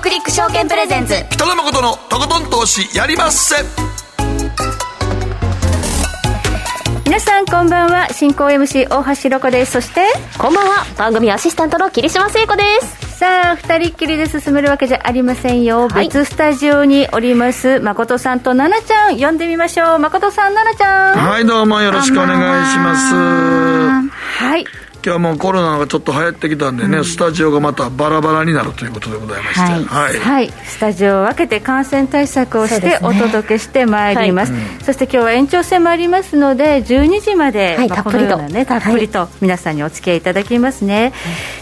[0.00, 3.56] クリック証券プレゼンツ北野誠のとことん投資やりまっせ。
[7.04, 8.08] 皆さんこんばんは。
[8.12, 9.72] 進行 MC 大橋ロコです。
[9.72, 10.02] そして？
[10.38, 10.84] こんばんは。
[10.96, 13.18] 番組アシスタントの霧島聖子です。
[13.18, 19.30] さあ二人っきりで進めるわけじゃありませんよ、はい、別スタジオにおります誠さんと奈々ちゃん。
[19.30, 19.98] 呼んでみましょう。
[19.98, 21.28] 誠さん奈々ちゃん。
[21.28, 23.14] はいどうもよろしくお願いします。
[23.14, 24.64] はい
[25.00, 39.28] 今日はもうコロナがちょっと流行ってきたんでね、うん、スタジオがまたバラバラになるということでございまして、はい、はい、はい、スタジオを分けて感染対策をしてお届けしてまいります、ねはい、そして今日は延長戦もありますので12時まで、はい、まあ、このようなねたっぷりと。
[39.40, 41.12] 皆さんにお付き合いいただきますね、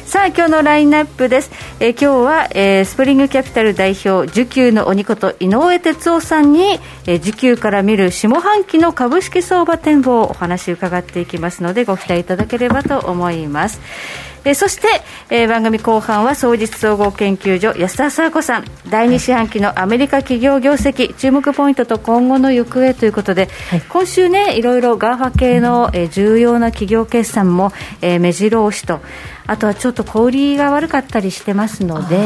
[0.07, 13.81] さあ今日のラインナップです、えー、今日は、えー、スプリングキャピタル代表受給の鬼こと井上哲夫さんに、えー、受給から見る下半期の株式相場展望をお話伺っていきますのでご期待いただければと思います。
[14.47, 14.87] えー、そして、
[15.29, 18.65] えー、番組後半は総実総合研究所安田沙子さん。
[18.89, 29.01] 第2四半期のアメリカ企業業績注目ポイントと今後の行方ということで、はい、今週ねいろいろ GAFA 系の、えー、重要な企業決算も、えー、目白押しと
[29.49, 32.17] あとはちょっと小売りが悪かったりしてますので、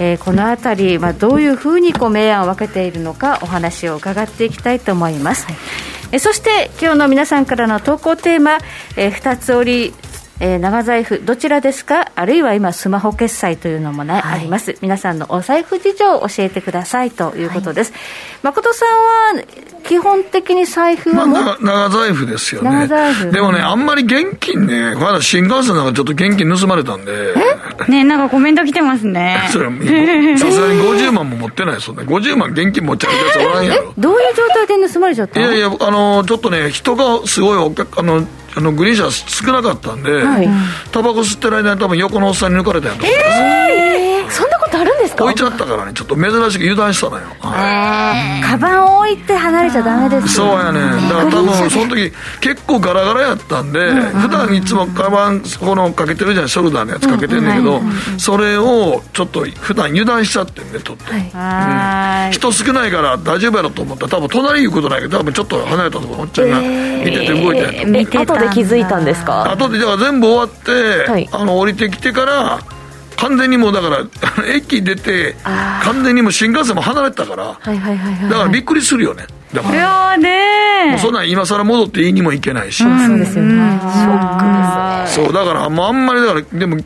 [0.00, 5.46] えー、このあたり、まあ、どういうふうにこう明暗を分けているのかお話を伺っていきたいと思います。
[5.46, 5.56] はい。
[6.10, 8.58] えそして今日の皆さんからの投稿テーマ、
[8.96, 9.94] えー、2つ折り
[10.40, 12.12] えー、長財布どちらですか？
[12.14, 14.76] あるいは今スマホ決済というのもね、はい、あります。
[14.80, 18.00] 皆さんのお財布事情を教えてくださいということです、はい、
[18.44, 18.86] 誠さ
[19.34, 19.44] んは
[19.84, 22.70] 基本的に財布は、まあ、長財布ですよね。
[22.70, 23.32] 長財布。
[23.32, 27.34] でもねあんまり現金ねこの間新幹線なんかちょっと現金盗まれたんで。
[27.88, 29.40] ねなんかコメント来てますね。
[29.50, 29.66] それ
[30.38, 32.04] さすがに50万も持ってないですよね。
[32.04, 33.92] 50万現金持っちゃうやつおらんやろ。
[33.98, 38.24] どういう状態で盗まれちゃったいやいやあのちょっとね人がすごいお客あの
[38.58, 40.48] あのグリーン車少なかったんで、はい、
[40.90, 45.24] タバコ吸ってる間に多分横のおっさんに抜かれたんやと思います、えー、そんなことあるんですか？
[45.24, 50.80] 置いちゃったからねちょっと珍しく油断したのよ、はい、カバンを置いて離れちゃダメですそうやね。
[50.80, 57.80] だから多分その時結構ガラガラやったんで、うん、普段いつもカバンこのかけてるじゃんショルダーのやつかけてんだけど、
[58.18, 62.26] それをちょっと普段油断しちゃってんねちょっと、はい。
[62.26, 64.06] うん、人少ないから大丈夫やろと思った。
[64.06, 69.50] ら多分隣言うことないけど多分ちょっと離れたところおっちゃんが見てて動いてる、えー、見てた気づいたんですか？
[69.52, 70.48] 後でだから全部終わっ
[71.04, 72.60] て、はい、あの降りてきてから
[73.18, 74.04] 完全にもうだから
[74.48, 75.36] 駅出て
[75.82, 79.24] 完全にもう新幹線も離れてたから、はいはいはいはい、だからびっくりするよね。
[79.52, 79.74] だから。
[79.74, 80.90] いやね。
[80.90, 83.80] もうそんなん今更戻っていいにもいけないし、うん、そうですよね。
[83.80, 85.24] ショックですね。
[85.26, 86.76] そうだからもうあんまりだからでも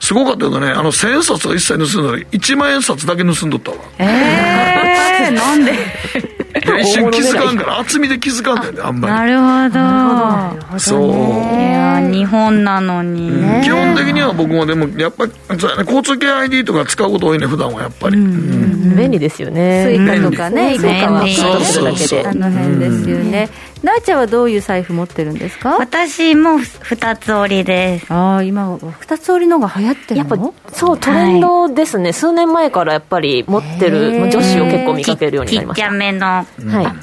[0.00, 3.76] すごかったけどねあの千円札は一切盗んどらん1万円札だけ盗んどったわ。
[3.98, 6.39] ええー、 なんで？
[6.78, 9.14] 一瞬気づかんから厚みで気づかんだよねあんまり。
[9.14, 10.78] なるほど。
[10.78, 11.10] そう。
[11.10, 15.32] いや日本なのに、ね、基本的には僕もでもやっぱり
[15.78, 19.84] 交通系 ID とか使うこと多いね普段はやっぱり、便利ですよね。
[19.86, 23.48] スイカとかねスイカはそうそうそうあの辺ですよね、
[23.82, 25.76] なあちゃんはどういう財布持ってるんですか？
[25.78, 28.12] 私も二つ折りです。
[28.12, 30.36] ああ今二つ折りのが流行ってるやっぱ
[30.72, 35.86] そうトレンドですね、はい、数年前からやっぱり持ってる女子を結構見かけるようになりました。
[35.86, 36.44] ちっちゃめの、は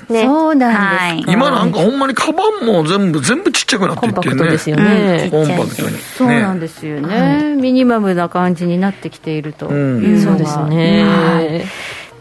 [0.10, 0.14] い。
[0.14, 4.26] ね、そうなんです、今なんかほんまにカバンも全部全部ちっちゃくなっていってね。
[4.26, 5.98] コンパクトですよね、コンパクトに。
[5.98, 11.66] そうなんですよね、はい、ミニマムな感じになってきているというのが、うん、そうですね、はい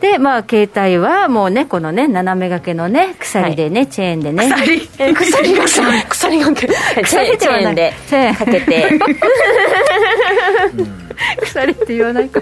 [0.01, 4.51] で、まあ、携帯はもうね、このね、斜め掛けのね、鎖でね、はい、チェーンでね。
[4.51, 4.81] 鎖。
[5.15, 6.69] 鎖が鎖鎖がけ。
[6.69, 7.95] チェーンで
[8.37, 8.87] かけて。
[11.43, 12.41] 鎖って言わないか。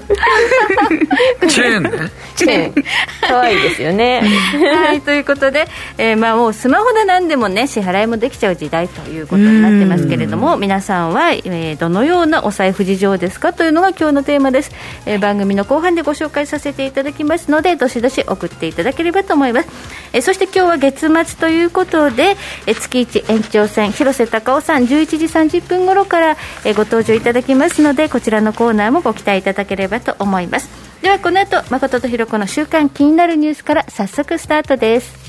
[1.48, 1.90] チェーンね。
[2.34, 2.84] チェーン。
[3.20, 4.22] 可愛いですよね。
[4.74, 5.66] はいということで、
[5.98, 14.72] えー、まあもうスマホで何でもね支払いもできちゃう時代ということになってますけれども皆さんは、えー、どのようなお財布事情ですかというのが今日のテーマです、
[15.06, 19.68] えー、番組の後半でご紹介させていただきますのでどしどし送っていただければと思います、
[20.12, 30.68] え、そして今日は月末ということで、え、月1延長戦広瀬隆夫さん11時30分頃から、え、ご登場いただきますのでこちらのコーナーもご期待いただければと思います。
[31.02, 35.24] ではこの後誠とひろ子の週間気になるニュースから早速スタートです。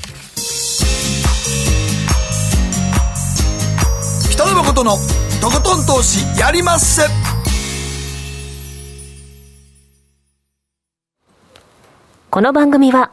[4.30, 4.96] 北野誠の
[5.40, 7.35] とことん投資やりまっせ。
[12.36, 13.12] この番組は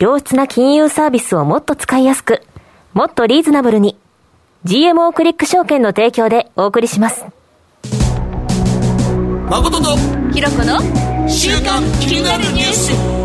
[0.00, 2.42] 良質な金融サービスをもっと使いやすく
[2.92, 3.96] もっとリーズナブルに
[4.64, 7.24] GMO クリック証券の提供でお送りします。
[9.48, 9.96] 誠と
[10.32, 13.23] ひろこの週刊気になるニュース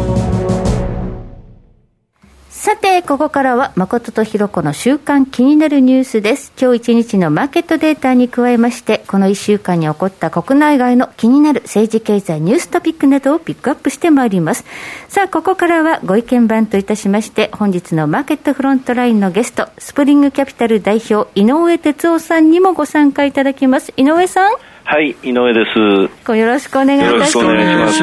[2.59, 6.51] さて、ここからは誠とひろこの週間気になるニュースです。
[6.59, 14.65] 今日一日のマーケットデータに加えまして、この1週間に起こった国内外の気になる政治経済ニューストピックなどをピックアップしてまいります。
[15.07, 23.93] さあ、ここからはご意見番といたしまして、本日のマーケットフロントラインのゲスト、スプリングキャピタル代表、井上哲夫さんにもご参加いただきます。
[23.95, 24.51] 井上さん。
[24.83, 25.79] はい、井上です。
[26.35, 27.37] よろしくお願いいたし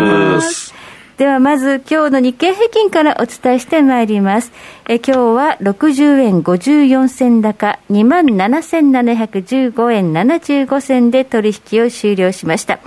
[0.01, 0.76] ます。
[1.19, 4.53] ではまず今日の日経平均からお伝えしてまいります。
[4.87, 12.81] え今日は60円54銭高、27,715円75銭で取引を終了しました。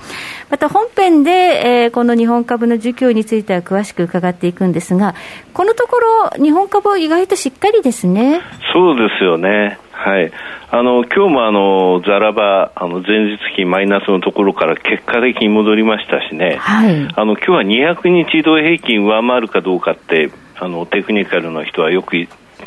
[0.52, 5.16] また本編で、えー、この日本株の需給については詳しく伺っていくんですが、
[5.56, 8.42] このところ日本株意外としっかりですね。
[8.74, 9.80] そうですよね。
[10.00, 10.32] はい。
[10.72, 16.56] あの、今日もあの、ザラバ、あの、前日期マイナスのところから結果的に戻りましたしね。
[16.56, 17.06] はい。
[17.14, 22.16] あの、今日は200日移動平均上回るかどうかって、あの、テクニカルの人はよく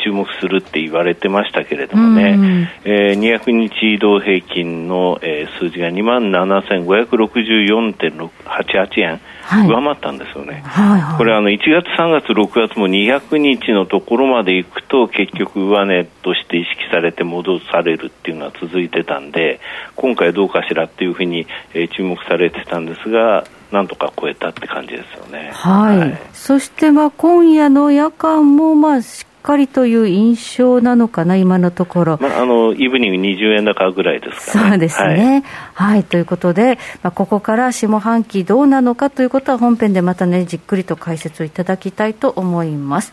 [0.05, 19.61] 注目するって言われてましたけれどもね、うん、えー、200日移動平均の、えー、数字が2万7564.88円、はい、上回ったんですよね、はいはい、これあの1月、3月、6月も200日のところまで行くと結局上値として意識されて戻されるっていうのは続いてたんで
[19.97, 25.51] 今回どうかしらっていうふうに、えー、注目されてたんですがなんとか超えたって感じですよね。
[25.55, 25.99] はい。
[25.99, 32.19] はい、そしてまあ今夜の夜間もまあしかりという印象なのかな、今のところ。
[32.21, 34.71] まあ、あのイブニング20円高ぐらいですかね。
[34.71, 35.45] そうですね。
[35.75, 43.13] はい、はい、ということで、まあ、ここから下半期どうなのかということは、本編でまたね、じっくりと解説をいただきたいと思います。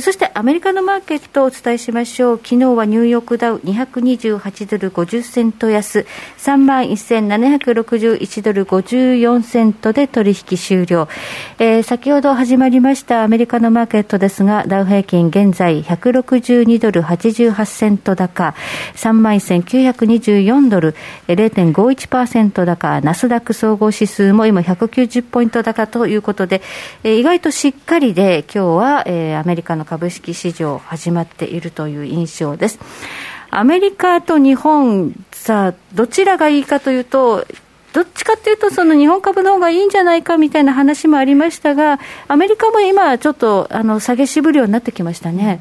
[0.00, 2.40] そしてアメリカのマーケットをお伝えしましょう。
[2.42, 6.06] 昨日はニューヨークダウ228ドル50セント安、
[6.38, 11.08] 3万1761ドル54セントで取引終了。
[11.58, 18.54] えー、先ほど始まりましたアメリカのマーケットですが、ダウ平均現在162ドル88セント高、
[18.94, 20.94] 3万1924ドル、
[21.28, 26.62] 0.51%高、ナスダック総合指数も今190ポイント高ということで、
[27.02, 29.00] 意外としっかりで今日は、
[29.40, 32.78] アメリカの株式市場始まっているという印象です。
[33.50, 37.46] アメリカと日本、さあ、どちらがいいかというと、
[37.94, 45.60] どっちかというと、その日本株の方がいいんじゃないかみたいな話もありましたが、アメリカも今、ちょっとあの下げしぶるようになってきましたね。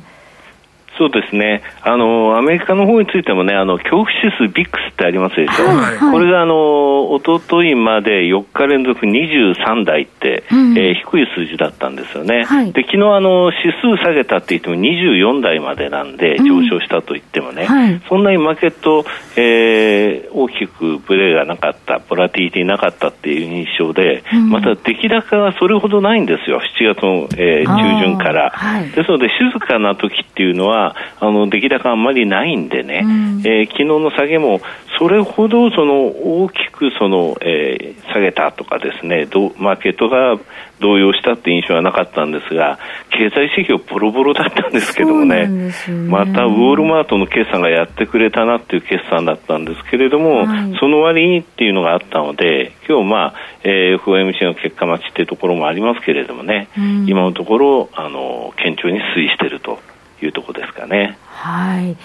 [0.97, 1.63] そうですね。
[1.81, 5.65] あの、アメリカの方についてもね、あの、恐怖指数ビックスってありますでしょ？
[5.65, 12.43] はいはい、これが、あの、おとといまで4日連続23台って、うん、えー、低い数字だったんですよね。
[12.43, 19.05] はい、で、昨日、あの、指数下げたって言っても24台までなんで、上昇したと言ってもね、うんはい、そんなにマーケット、
[19.35, 26.61] えー、大きくブレがなかった、ボラティティなかったっていう印象で、うん、また出来高がそれほどないんですよ。
[26.79, 28.51] 7月の、えー、中旬から。
[28.51, 34.61] はい、ですので、静かな時っていうのは、あの出来高あんまりないんでね、うん、えー、昨日の下げも
[34.99, 40.39] それほどその大きくその、えー、下げたとかですねどマーケットが
[40.79, 42.77] 動揺したって印象はなかったんですが
[43.09, 45.73] 経済指標ボロボロだったんですけどもね、ね、
[46.09, 59.79] またウォールマートの決算がやってくれたなっていう決算だったんですけれども、はい、その割にっていうのがあったので今日まあ、えー、FOMC の結果待ちっていうところもありますけれどもね、うん、今のところあの堅調に推移していると。
[60.23, 61.17] いうところですかね。
[61.27, 61.97] はい。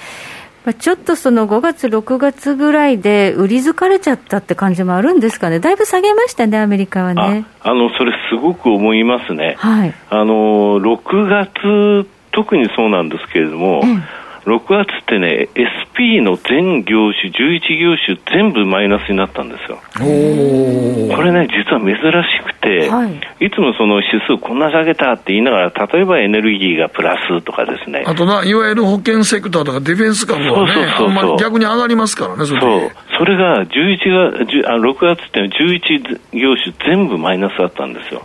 [0.74, 7.46] ちょっとその5月、6月ぐらいで売り疲れちゃったって感じもあるんですかね、だいぶ下げましたね、アメリカはね。
[7.62, 14.02] あのそれ、すごく思いますね、はい、あの6月、特にそうなんですけれども、うん
[14.48, 19.78] 6月ってね、SP の全業種、11業種、全部マイナスになったんですよ。
[19.94, 28.04] これね、実は珍しくて、はい、いつもその指数こんな下げたって言いながら、例えばエネルギーがプラスとかですね。
[28.06, 32.90] あとな、いわゆる保険セクターとかディフェンス株はね、そうそうそう逆に上がりますからね、それそう。
[33.18, 38.22] それが11月、あ6月って11業種全部マイナスだったんですよ。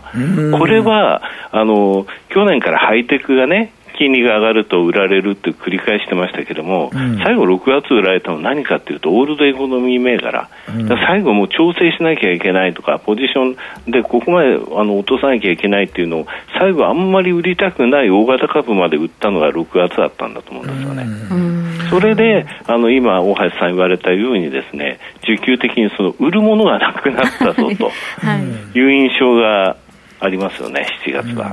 [0.56, 13.56] これは、あの、去年からハイテクがね、金利が上がると売られるって繰り返してましたけども、うん、最後6月売られたのは何かっていうと、オールドエコノミー銘柄、うん、最後もう調整しなきゃいけないとか、ポジショ
[13.88, 16.26] ンでここまであの落とさなきゃいけないっていうのを、
[16.58, 21.02] 最後あんまり売りたくない大型株まで売ったのが6月だったんだと思うんですよね。
[21.30, 27.92] うん、それで、あの今、大橋さん言われたようにですね、需給的にその売るものがなくなったぞと
[28.74, 28.80] い。
[28.80, 29.76] う印象が
[30.20, 31.46] ありますよね、7月は。
[31.46, 31.52] は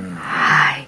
[0.78, 0.88] い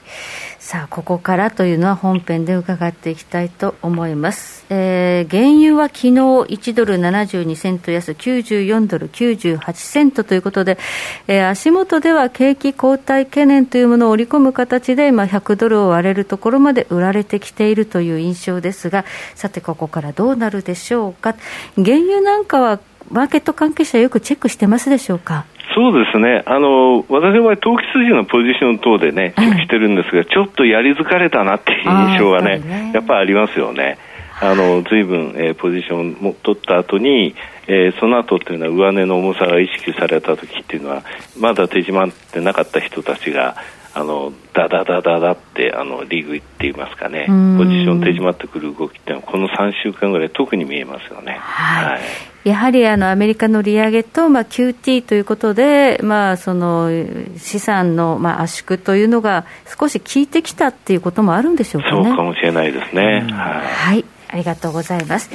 [0.73, 10.79] さあここからというのは本編で伺っていきたいと思います、えー、原油は昨日1ドル72セント安94ドル98セントということで、
[11.27, 21.35] えー、足元では景気後退懸念というものを織り込む形で、ま、100ドルを割れるところまで売られてきているという印象ですがさてここからどうなるでしょうか。
[21.75, 22.79] 原油なんかは
[23.11, 25.45] マーケット関係者よくチェックしてますでしょうか？
[25.73, 33.97] そうですね、あの私の場合、投機筋のポジション等でね、チェックしてるんですが、ちょっとやり疲れたなっていう印象はね、ねやっぱりありますよね。
[34.41, 37.35] あの随分、えー、ポジションも取った後に、
[37.67, 41.03] えー、その後っていうのは上値の重さが意識された時っていうのは
[41.37, 43.55] まだ手締まってなかった人たちが
[43.93, 47.27] あのダダダダダってあのリーグって言いますかね。
[47.57, 51.37] ポジション手締まってくる動きっていうのはこの3週間ぐらい特に見えますよね。
[51.39, 56.89] はい、はいやはりあのアメリカの利上げと、まあ、QT ということで、まあ、その
[57.37, 59.45] 資産の、まあ、圧縮というのが
[59.79, 62.03] 少し効いてきたっていうこともあるんでしょうかね。
[62.03, 63.21] そうかもしれないですね。
[63.31, 65.29] はい、はい、ありがとうございます。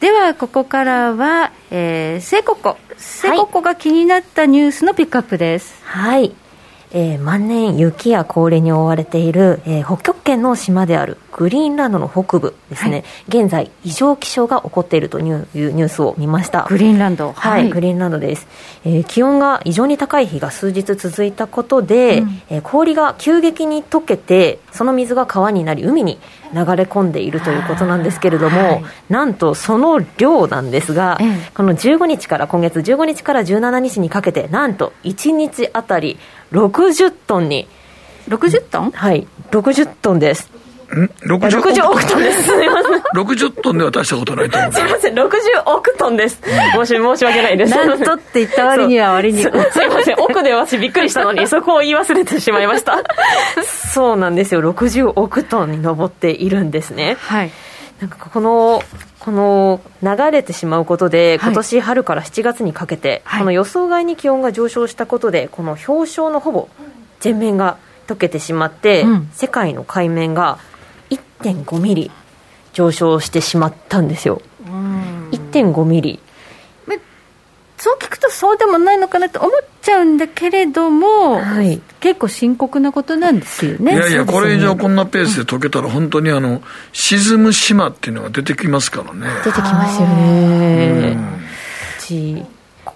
[0.00, 5.82] ではここからは、えー、セココセココが気になったニュースのピックアップです。
[5.82, 6.34] はい、
[6.94, 12.90] えー、万年雪や氷に覆われている、えー、北極圏の島であるグリーンランドの北部ですね、
[13.28, 16.64] はい、現在異常気象が起こっているというニュースを見ました。
[16.68, 17.32] グリーンランド。
[17.32, 18.46] はい、はい、グリーンランドです、
[18.84, 26.20] えー、気温が異常に高い日が数日続いたことで、うん、えー、氷が急激に溶けてその水が川になり海に
[26.52, 36.16] 流れ込んでいるということなんですけれども、はい、なんとその量なんですが、うん、この15日から今月15日から17日にかけてなんと1日あたり
[36.54, 37.68] 60トンに
[38.28, 38.90] 60トン？
[38.92, 40.50] はい60トンです
[40.94, 42.42] ん？60, 60億トンです。
[42.44, 43.02] すみません。
[43.20, 44.72] 60トンでは大したことないと思う。
[44.72, 45.22] すみません、60
[45.66, 46.40] 億トンです。
[46.74, 47.74] 申し申し訳ないです。
[47.74, 49.42] なんとって言った割には割に。
[49.42, 49.56] すみ
[49.88, 53.02] ません、億で私びっくりしたのに、 そこを言い忘れてしまいました。
[53.64, 57.16] そうなんですよ、60億トンに上っているんですね。
[57.20, 57.50] はい。
[58.00, 58.82] なんかこの
[59.24, 66.68] この流れてしまうことで、今年春から7月にかけて、はい、この予想外に気温が上昇したことで、この氷床のほぼ
[67.20, 70.58] 全面が溶けてしまって、うん、世界の海面が
[71.08, 72.10] 1.5ミリ
[72.74, 74.42] 上昇してしまったんですよ。
[75.30, 76.20] 1.5ミリ
[77.84, 79.50] そう聞くとそうでもないのかなと思っ
[79.82, 86.62] ちゃうんだけれども、はい、結構深刻なことなんですよねいやいや、これ以上こんなペースで解けたら、本当にあの
[86.94, 89.26] 沈む島っていうのが出てきますからね。
[89.44, 91.18] 出てきますよね。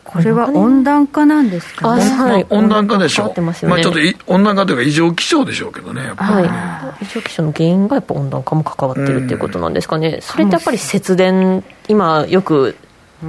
[0.05, 2.03] これは温暖化なんですかね。
[2.03, 3.39] はい、温暖化でしょう。
[3.39, 7.05] ね、まあちょっと温暖化というか異常気象でしょうけどね、やっぱり、ね、はい。
[7.05, 10.21] 異常気象の原因がやっぱ温暖化も関わってるっていうことなんですかね。
[10.23, 12.75] それってやっぱり節電、今よく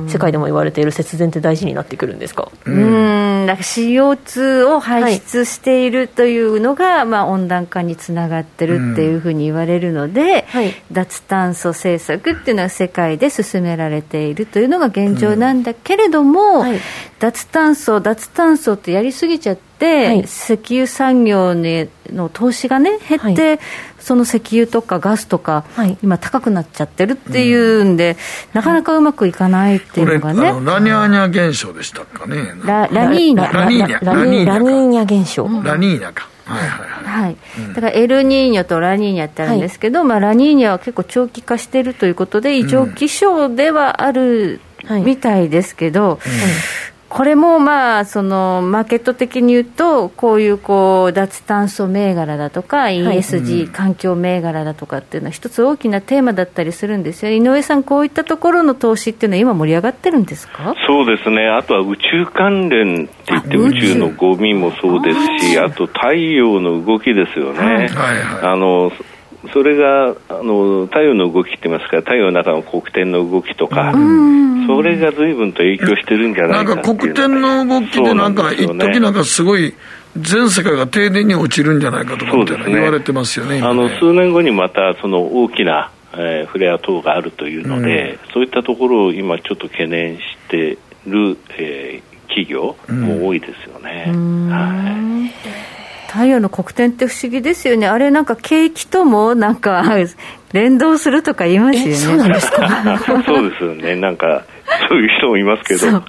[0.08, 16.80] 世界でも言われている節電って大事になってくるんですか、うん、だから CO2 を排出しているというのが、はい、まあ、温暖化につながってるっていうふうに言われるので、はい、脱炭素政策っていうのは世界で進められているというのが現状なんだけれども、はい、
[17.18, 23.60] 脱炭素、脱炭素ってやりすぎちゃって、はい、石油産業の投資がね減って、はい、
[24.00, 28.18] その石油とかガスとか、はい、今高くなっちゃってるっていうんで、うん、
[28.54, 32.54] なかなかうまくいかないっていうのがね、ラニャーニャ現象でしたかね？
[32.66, 33.54] ララニーニャ。
[33.54, 34.06] ラニーニャ。
[34.06, 36.28] ラニーニャ現象、ラニーニャか。
[36.46, 37.38] はいはいはい、はい。
[37.76, 44.60] だからエルニーニョとラニーニャってあるんですけど、まあ、ラニーニャは結構長期化しているということで異常気象ではある
[45.06, 46.20] みたいですけど、うん
[47.10, 57.32] これもまあそのマーケット的に言うとこういうこう脱炭素銘柄だとか ESG 環境銘柄だとかっていうのは一つ大きなテーマだったりするんですよ。
[57.32, 60.76] 井上さんこういったところの投資っていうのは今盛り上がってるんですか？
[60.88, 61.48] そうですね。
[61.48, 63.90] あとは宇宙関連って言って宇宙。
[64.00, 67.76] のゴミもそうですしあと太陽の動きですよね、はい。
[67.76, 67.90] はいはい、
[68.44, 68.92] あの
[69.54, 73.94] それがあの太陽の動きって言いますか太陽の中の黒点の動きとか、
[74.68, 79.74] それが随分と影響してるんじゃないかなんか黒点の動きでなんか一時なんかすごい
[80.18, 83.66] 全世界が停電に落ちるんじゃないかとかみたいな言われてますよね、ね。
[83.66, 90.78] あの数年後にまたその大きな、えー、フレア等があるというので、うん、そういったところを今ちょっと懸念して
[91.08, 94.06] る、えー、企業も多いですよね。
[94.10, 95.79] うん、はい
[96.12, 99.84] 太陽の黒点って不思議ですよね、あれなんか景気ともなんか
[100.54, 101.94] 連動するとか言いますよね。
[101.94, 102.98] そうなんですか？
[103.28, 104.44] そうですよね、なんか
[104.90, 106.04] そういう人もいますけど。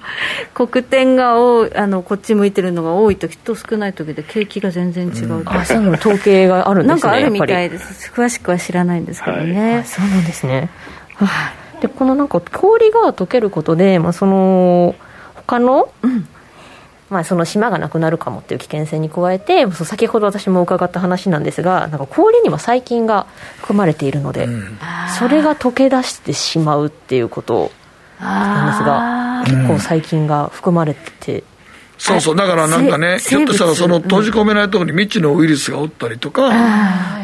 [0.55, 8.11] 黒点が多いあのこっち向いてるのが多い時と少ない時で景気が全然違う、うん、あそうの統計があるんですねなんかあるみたいです。
[8.11, 10.69] 詳しくは知らないんですけどね、はい、そうなんですね。
[11.79, 14.95] でこのなんか氷が溶けることで、まあ、その
[15.35, 16.27] 他の、うん
[17.11, 23.27] まあ、その島がなくなるかもっていう危険性に加えて先ほど私も伺った話なんですがなんか氷にも細菌が
[23.57, 24.77] 含まれているので、うん、
[25.19, 27.69] それが溶け出してしまうっていうこと
[28.21, 31.43] なんですが結構細菌が含まれて
[31.97, 36.47] そうそう、だからなんかね、ひょっとしたらその閉じ込めないところに未知のウイルスがおったりとか、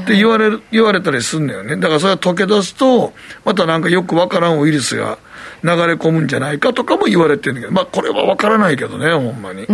[0.04, 1.78] って言われる、言われたりすんのよね。
[1.78, 3.12] だからそれが溶け出すと、
[3.44, 5.18] またなんかよくわからんウイルスが
[5.64, 9.68] 流れ込むんじゃないかとかも言われてるんだけど、まあこれはわからないけどね、ほんまに。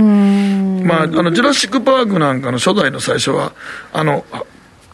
[0.83, 3.53] まあ、あの、ジュラシック・パークなんかの初代の最初は、
[3.93, 4.25] あの、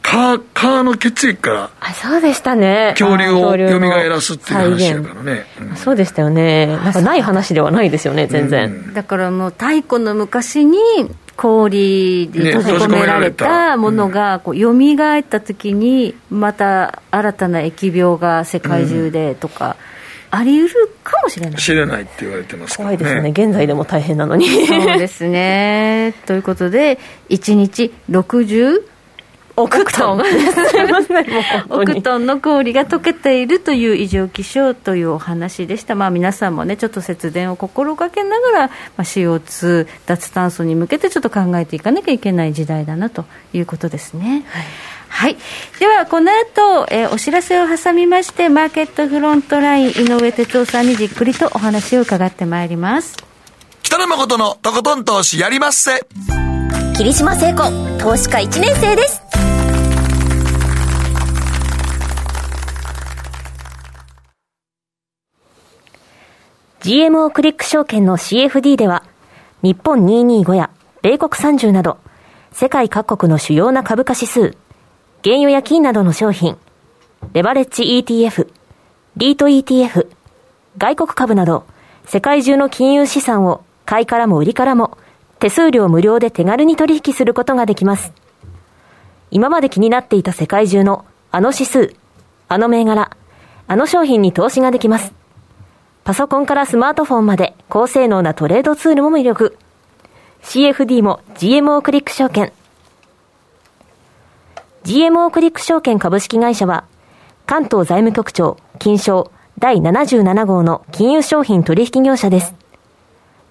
[0.02, 2.96] 蚊蚊の血液からあそうでしたね。
[2.98, 6.66] 恐竜を蘇らすっていう話やからね、うん、そうでしたよね。
[6.66, 10.80] なんかない話ではないですよね全然、うん、だからもう太古の昔に
[11.36, 19.78] 氷で閉じ込められたものがこう蘇った時にまた新たな疫病が世界中でとか、
[20.32, 21.62] あり得るかもしれない。
[21.62, 22.98] 知れないって言われてますからね。
[22.98, 23.46] 怖いですね。
[23.48, 24.48] 現在でも大変なのに。
[24.68, 26.14] そうですね。
[26.26, 28.84] ということで1日60
[29.56, 30.22] 億トン。
[31.70, 32.26] 億トン。
[32.26, 44.46] の氷が溶けているという異常気象というお話でした、まあ、皆さんもねちょっと節電を心がけながら、まあ、CO2 脱炭素に向けてちょっと考えていかなきゃいけない時代だなということですね。
[44.50, 44.64] はい
[45.10, 45.38] はい、
[45.80, 53.18] ではこの後、えー、お知らせを挟みましてマーケットフロントライン井上哲夫さんにじっくりとお話を伺ってまいります。
[53.84, 56.06] 北野誠のとことん投資やりまっせ。
[56.96, 57.64] 霧島聖子
[57.98, 59.22] 投資家1年生です。
[66.82, 69.04] GMO クリック証券の CFD では、
[69.62, 70.70] 日本225や
[71.02, 71.98] 米国30など、
[72.52, 74.58] 世界各国の主要な株価指数、
[75.22, 76.58] 原油や金などの商品、
[77.34, 78.48] レバレッジ ETF、
[79.18, 80.08] リート ETF、
[80.78, 81.66] 外国株など、
[82.06, 84.98] 世界中の金融資産を買いからも売りからも、
[85.40, 88.14] 手数料無料で手軽に取引することができます。
[89.30, 91.94] 今まで気になっていた世界中のあの指数、
[92.48, 93.12] あの銘柄、
[93.68, 95.14] あの商品に投資ができます。
[96.06, 99.58] パソコンからスマートフォンまで高性能なトレードツールも魅力。
[100.44, 102.54] CFD も GMO クリック証券。
[104.90, 106.84] GMO クリック証券株式会社は、
[107.46, 112.56] 関東財務局長、金賞第77号の金融商品取引業者です。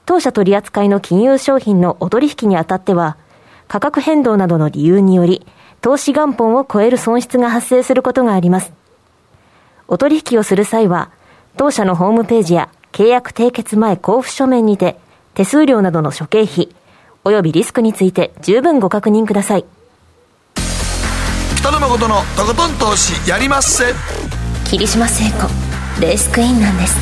[0.04, 3.16] 当社取扱いの金融商品のお取引にあたっては、
[3.68, 5.46] 価格変動などの理由により、
[5.80, 8.72] 投資元本を超える損失が発生することがあります。
[9.86, 11.12] お取引をする際は、
[11.56, 14.98] 当社のホームページや契約締結前交付書面にて、
[15.34, 16.74] 手数料などの諸経費、
[17.22, 19.64] 及びリスクについて十分ご確認ください。
[21.58, 23.86] 北野誠のとことん投資やりまっせ。
[24.70, 25.48] 霧島聖子、
[26.00, 26.96] レースクイーンなんです。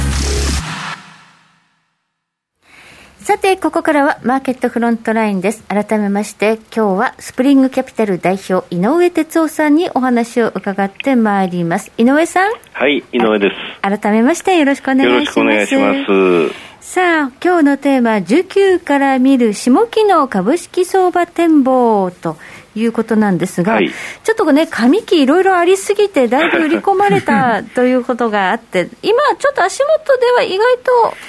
[3.23, 5.63] さて、ここからはマーケットフロントラインです。
[5.65, 11.93] 改めまして、今日はスプリングキャピタル代表、井上哲夫さんにお話を伺ってまいります。
[11.99, 12.53] 井上さん。
[12.73, 13.57] はい、井上です。
[13.83, 15.13] 改めましてよろしくお願いします。
[15.13, 16.67] よろしくお願いします。
[16.81, 22.39] さあ、今日のテーマ、19から見る下期の株式相場展望と
[22.77, 30.79] いうことなんですが、はい、ちょっとね、上期いろいろありすぎて、だいぶ売り込まれた ということがあって、今、ちょっと足元では意外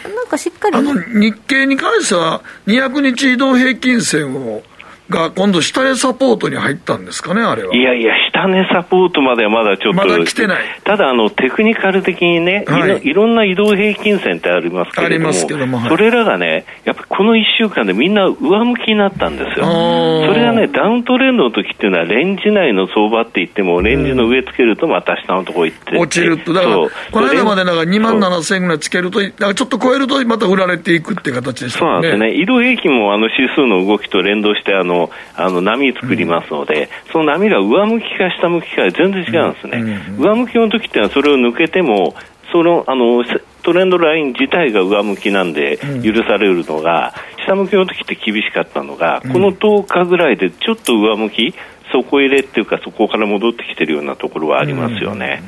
[0.04, 0.78] となんかしっかり。
[0.78, 4.62] あの日経に関しては、200日移動平均線を
[5.10, 7.76] が今度、下値サポートに入ったんですかね、あれは。
[7.76, 10.64] いやいや、下値サポートまではまだちょっと、まだ来てない。
[10.84, 19.66] ただ、あの、テクニカル的にね、はい、いろんな移動平均線ってありますけれども、けどもはい、それらがね、やっぱこの1週間でみんな上向きになったんですよ。
[19.66, 31.88] それがね、ダウントレンドの時っていうのは、レンジ内の相場って言っても、レンジの上つけるとまた下のところ行って落ちると、だから、この間までなんか2万7000円ぐらいつけると、だからちょっと超えると、また売られていくって形でしたね。
[31.88, 32.34] そうなんですね。
[32.34, 34.97] 移動平均もあの指数の動きと連動して、あの、
[35.36, 40.16] あの、波作りますので、うん、その波が上向きか下向きかで全然違うんですね、うん。
[40.16, 42.16] うん、上向きの時っていうのはそれを抜けても
[42.52, 43.24] そのあの
[43.64, 47.14] トレンドライン自体が上向きなんで許されるのが、
[47.46, 51.54] 下向きの時って厳しかったのが、この10日ぐらいでちょっと上向き
[51.92, 55.44] 底入れっていうかそこから戻ってきてるようなところはありますよね。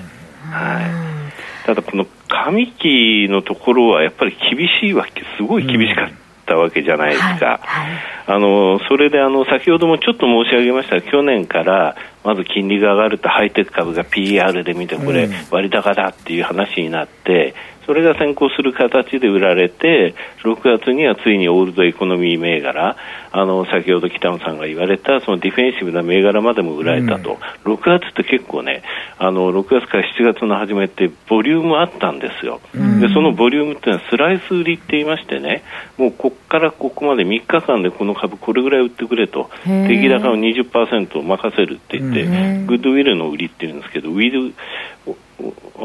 [0.52, 6.29] はい、ただこの上期のところはやっぱり厳しいわけすごい厳しかった。
[6.50, 10.96] ったわけじゃないですか、はいはい、あのそれであの先ほどもちょっと申し上げました。
[10.96, 17.54] が去年からまず金利が上がるとハイテク株が PR で見てこれ割高だっていう話になって
[17.90, 22.96] そそれが先行する形で売られて、6月にはついにオールドエコノミー銘柄、
[23.32, 28.84] あの先ほど北野さんが言われたそのディフェンシブな銘柄までも売られたと、うん、6月って結構ね、
[29.18, 35.64] あの6月から7月の初めって、ボリュームあったんですよ、うん、でそのボリュームっていうのはスライス売りって言いましてね、
[35.98, 42.24] もうここからここまで3日間でこの株、これぐらい売ってくれと、出来高を20%任せるって言って、
[42.68, 44.54] グッドウィルの売りっていうんですけど、ウィル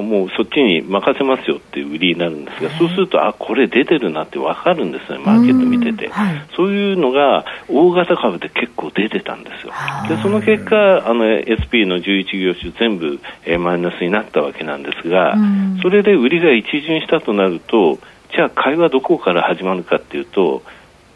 [0.02, 9.72] もうそっちに任せますよっていう売りになるんですが、そうすると、あこれ出てるなって分かるんですね、マーケット見てて、はい、そういうのが大型株で結構出てたんですよ、
[10.08, 15.36] でその結果、あの SP の11業種全部、えー、マイナスになったわけなんですが、
[15.82, 17.98] それで売りが一巡したとなると、
[18.34, 20.62] じゃあ、買いはどこから始まるかっていうと、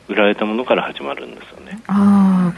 [0.09, 1.81] 売られたものから始まるんですよね。
[1.87, 2.53] あ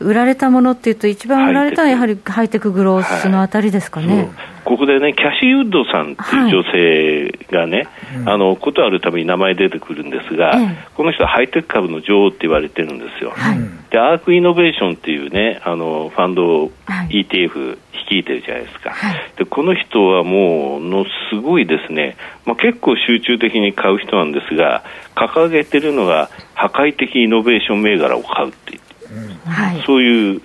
[0.00, 4.16] 売られたものっていうと、一番売られたのはやはりハイテクグロースのあたりですかね。
[4.16, 4.28] はい
[4.64, 7.88] ここでね、キャシー・ウッドさんっていう女性がね、
[8.24, 13.32] はい、あの、ことあるために名前出てくるんですが、うん、この人はハイテク株の女王って言われてるんですよ。
[13.34, 13.58] はい、
[13.90, 18.90] で、アークイノベーションっていうね、あの、ファンド ETF 率いてるじゃないですか。
[18.90, 24.84] はい、で、この人はもう、のすごいですね、まあ、結構集中的に買う人なんですが、
[25.16, 30.42] 掲げてるのが破壊的イノベーション銘柄を買うってうん、そういう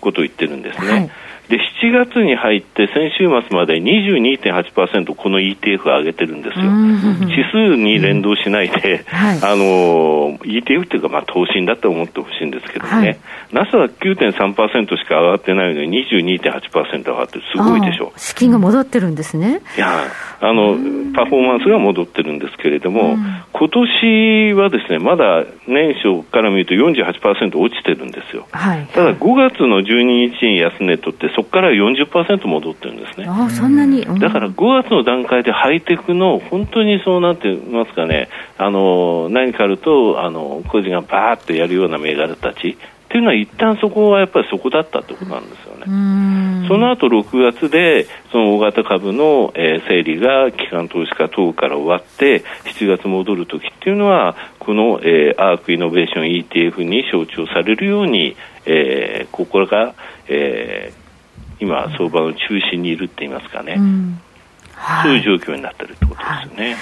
[0.00, 1.10] ことを言ってるんですね。
[1.54, 6.64] で7月に入って先週末まで22.8%この ETF を上げてるんですよ、
[7.30, 13.20] 指数に連動しないで、はい、あの ETF っていうか、まあ、投信だと思ってほしいんですけどね、はい、
[13.52, 18.18] ナスは9.3%しか上がってないのに22.8%上がってすごいでしょう。
[18.18, 19.60] 資金が戻ってるんですね。
[19.76, 20.74] いやあの
[21.14, 23.16] パフォーマンスが戻ってるんですけれども、
[23.52, 33.26] 今年はですねまだ年初から見ると48%落ちてるんですよ、はい、ただ5月の12日に安値取ってそこから40%戻ってるんですね。
[33.28, 38.28] あそんなに、うん、だから5月の段階でハイテクの本当にそうなってますかね、
[38.58, 42.76] あの何かあるとあの個人がバーッとやるような銘柄たち。
[43.04, 46.66] っていうのは一旦そこはやっぱりそこだったってことなんですよね。
[46.66, 58.34] その後6月でその大型株の、えー、整理が機関投資家等から終わって7月戻るときっていうのはこの、えー、アークイノベーション ETF に象徴されるように、
[58.66, 59.94] えー、ここが、
[60.26, 61.03] えー、
[61.64, 64.20] 今、相場の中心にいるって言いますかね、うん。
[64.74, 66.70] はい、そういう状況になってるってことですよね。
[66.72, 66.80] はい。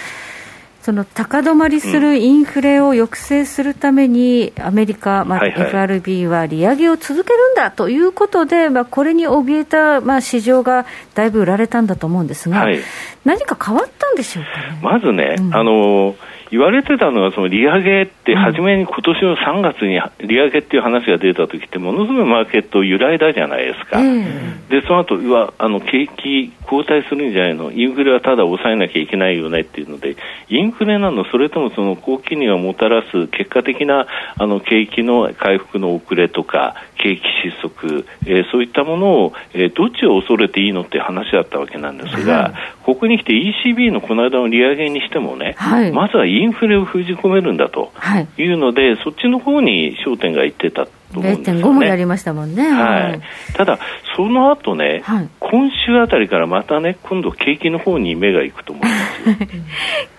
[0.83, 12.81] その高止まりするインフレを抑制するために、アメリカ、まあ、FRB は利上げを続けるんだということで、まあ、これに怯えた、まあ、市場がだいぶ売られたんだと思うんですが、はい、
[13.25, 16.17] 何か変わったんでしょうか、ね、まずね、うん、あの
[16.53, 30.17] 言われてたのは、その利上げって、初めに今年の3月に利上げっていう話が出た時って、ものすごいマーケット揺らいだじゃないですか、うん、でその後うわあの景気後退するんじゃないの、インフレはただ抑えなきゃいけないよねっていうので、
[30.51, 42.53] インフレなの、それともその高金利がもたらす結果的なあの景気の回復の遅れとか、景気失速、えー、そういったものを、えー、どっちを恐れていいのって話だったわけなんですが、はい、
[42.85, 47.93] ここに来て ECB のこの間の利上げにしてもね、はい、まずはインフレを封じ込めるんだと
[48.37, 48.45] い。
[48.53, 51.63] うので、はい、そっちの方に焦点がいってたと思うんですよね。
[51.63, 52.69] 0.5もやりましたもんね。
[52.71, 53.21] はい。
[53.55, 53.79] ただ、
[54.17, 59.47] その後ね、はい、今週あたりからまたね、今度景気の方に目がいくと思います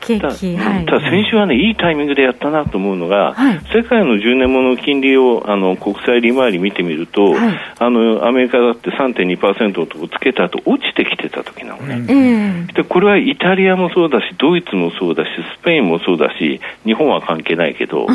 [0.01, 0.85] 景気、 はい。
[0.85, 11.95] ただ先週はね、いいタイミングでやったなと思うのが、はい、世界の10年もの金利を、あの、国債利回り見てみると、はい、あの、アメリカだって3.2%とつけた後、落ちてきてた時なのね。
[11.95, 15.29] うん、で、これはイタリアもそうだし、ドイツもそうだし、
[15.59, 18.07] スペインもそうだし、日本は関係ないけど、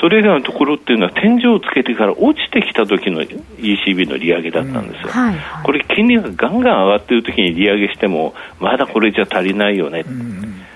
[0.00, 5.08] それ以外のところっていうのは天井をつけてから落ちてきた時の ECB の利上げだったんですよ。
[5.10, 10.04] はいはい、これ、金利がガンガン上がっている時に利上げしても、まだこれじゃ足りないよね。
[10.06, 10.66] うん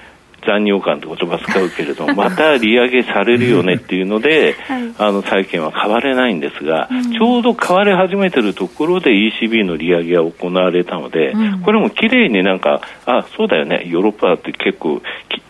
[0.47, 15.03] 残尿感って言葉使うけれども、 また利上げされるよねっていうので、はい、あの債券は買われないんですが、うん、ちょうど買われ始めてるところで ECB の利上げが行われたので、うん、これも綺麗になんか、あそうだよね、ヨーロッパだって結構、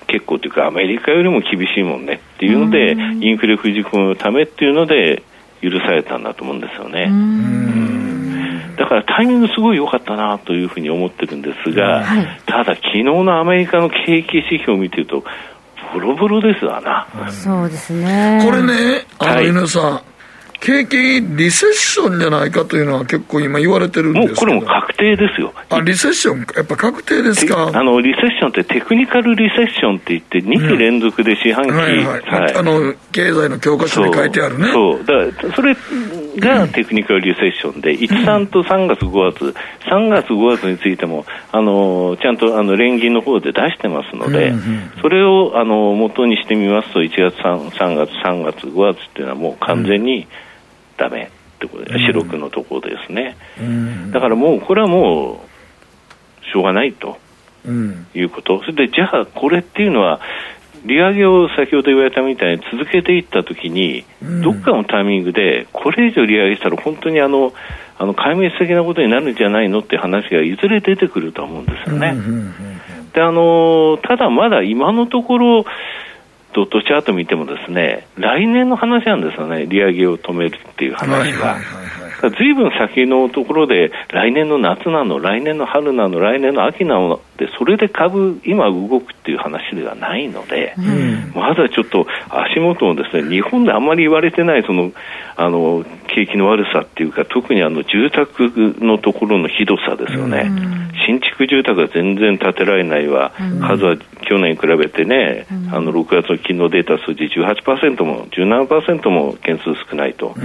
[0.07, 5.23] 結構というか、アメリカよりも厳しいもんねっていうので、うん、インフレ封じ込むためっていうので、
[5.63, 7.11] 許されたんだと思うんですよね。
[8.77, 15.23] だからタイミングすごい良かったなというふうに思ってるんですが、はい、ただ、昨日のアメリカの景気指標を見てると、
[15.93, 17.07] ボロボロですわな。
[17.31, 18.43] そうですね。
[18.45, 20.10] これね、あの、皆さん、
[20.61, 25.55] 景気リセッションじゃないかというのは結構今言われてるんですもうこれも確定ですよ。
[25.71, 27.71] あ、リセッション、やっぱ確定ですか？
[27.73, 32.21] あの、リセッションってテクニカルリセッションって言って2期連続で四半期、うん、はい、はい。
[32.23, 34.71] はい、あの、経済の教科書に書いてあるね。
[34.73, 35.05] そう。
[35.05, 35.75] だから、それ、
[36.39, 39.55] がテクニカルリセッションで、1、3と3月、5月、
[39.91, 44.53] 3月、5月についても、あのちゃんとあの連銀の方で出してますので、
[45.01, 50.29] それをあの元にしてみますと、1月3、3月、3月、5月っていうのはもう完全に
[51.01, 53.37] だめってことで、四六のところですね。
[54.13, 55.45] だからもう、これはも
[56.43, 57.19] う、しょうがないと。
[58.15, 60.21] いうこと、それでじゃあ、これっていうのは、
[60.85, 64.05] 利上げを先ほど言われたみたいに続けていったときに、
[64.43, 67.53] どっかのタイミングで、これ以上利上げしたら、本当にあの、
[67.99, 72.17] あの壊滅的なことになるんじゃないのって話がいずれ出てくると思うんですよね。
[73.13, 75.65] であのただ、まだ今のところ、
[76.53, 81.59] ドットチャート見てもですね来年の話なんですよね、利上げを止めるっていう話が。
[82.29, 94.93] ずいぶん先のところで来年の夏なの、来年の春なの、来年の秋なのでそれで株、今動くっていう話ではないので、うん、まだちょっと足元のですね日本であんまり言われてないその
[95.37, 98.51] あの景気の悪さっていうか特にあの住宅
[98.85, 110.37] のところのひどさですよね、うん、新築住宅が全然建てられないわ、うん、数は去年に比べてね、あの6月の昨日データ数字18%も17%も件数少ないと。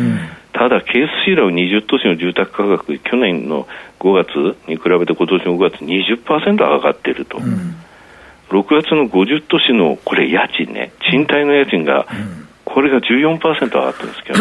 [0.53, 3.67] ただ、ケースシーラー20都市の住宅価格、去年の
[4.06, 7.76] 5月に比べて今年の5月20%上がっていると、うん、
[8.52, 12.06] 6月の50都市のこれ、家賃ね、賃貸の家賃が、
[12.63, 14.39] これが14%上がってるんですけど、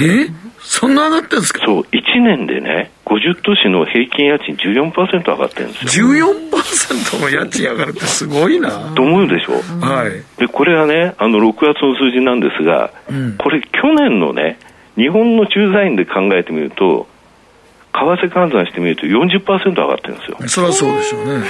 [0.24, 0.28] え？
[0.64, 1.66] そんな上がってるんですか？
[1.66, 1.86] そう、1
[2.22, 6.06] 年でね、50都市の平均家賃14%上がってるんですよ。
[6.06, 8.70] 14%も家賃上がるってすごいな。
[8.94, 9.54] と思うでしょ？
[9.84, 10.12] はい。
[10.40, 14.58] で、これはね、あの、6月の数字なんですが、うん、これ去年のね、
[14.96, 17.08] 日本の駐在員で考えてみると、
[17.92, 20.38] 為替換算してみると40%上がってるんですよ。
[20.48, 21.44] そりゃそうでしょうね。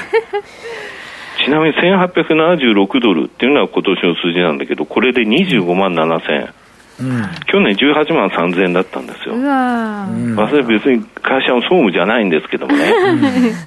[1.44, 6.48] ちなみに1876ドルっていうのは今年の数字なんだけど、これで25万7000円。
[7.00, 9.34] うん、去年18万3000円だったんですよ。
[9.36, 10.04] ま
[10.44, 12.92] あ、それ別に会社の総務じゃないんですけどもね、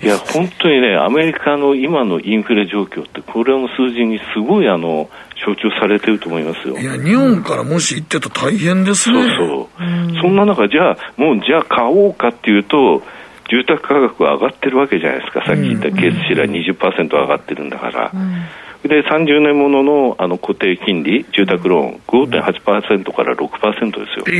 [0.01, 5.09] いや、本当にね、アメリカの今のインフレ状況って、これの数字にすごいあの
[5.45, 6.77] 象徴されてると思いますよ。
[6.77, 9.19] いや、日本からもし行ってたら大変ですね。
[9.37, 10.21] そうそう。
[10.21, 13.01] そんな中、じゃあ、もうじゃあ買おうかっていうと、
[13.49, 18.11] 住宅価格は上がってるわけじゃないですか、さっき言ったケースシラ20%上がってるんだから。
[18.13, 18.43] うん
[18.87, 24.25] で30年もののあの固定金利、住宅ローン、5.8%から6%ですよ。
[24.27, 24.31] え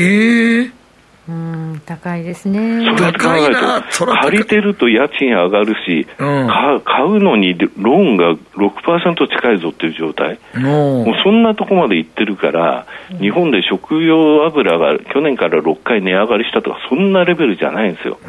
[0.61, 0.84] ー
[1.27, 2.85] うん高いですね。
[2.97, 3.55] それ考える
[3.97, 6.47] と、借りてると家賃上がるし、うん、
[6.83, 12.85] 買うのにローンが6%近いぞっていう状態、もうそんなとこまで行ってるから、
[13.19, 18.19] 日本で食用油が去年から6回値上がりしたとか、そんなレベルじゃないんですよ、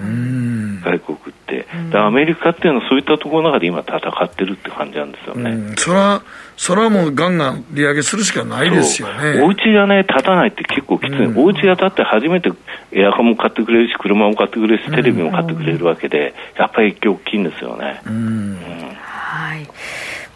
[0.82, 1.66] 外国って。
[1.94, 5.74] アメリカっていうのはそういったところの中で今、戦ってるって感じなんですよね。
[5.76, 6.22] それは
[6.56, 9.42] それはもうガンガン利上げするしかないですよね。
[9.42, 11.24] お家がね、建たないって結構きつい。
[11.24, 12.50] うん、お家が建って初めて
[12.92, 18.00] エアコンも買ってくれるし、車も買ってくれるし、テレビも買ってくれるわけで、やっぱり影響大きいんですよね。
[18.06, 18.58] うん、うん、
[19.00, 19.66] はい。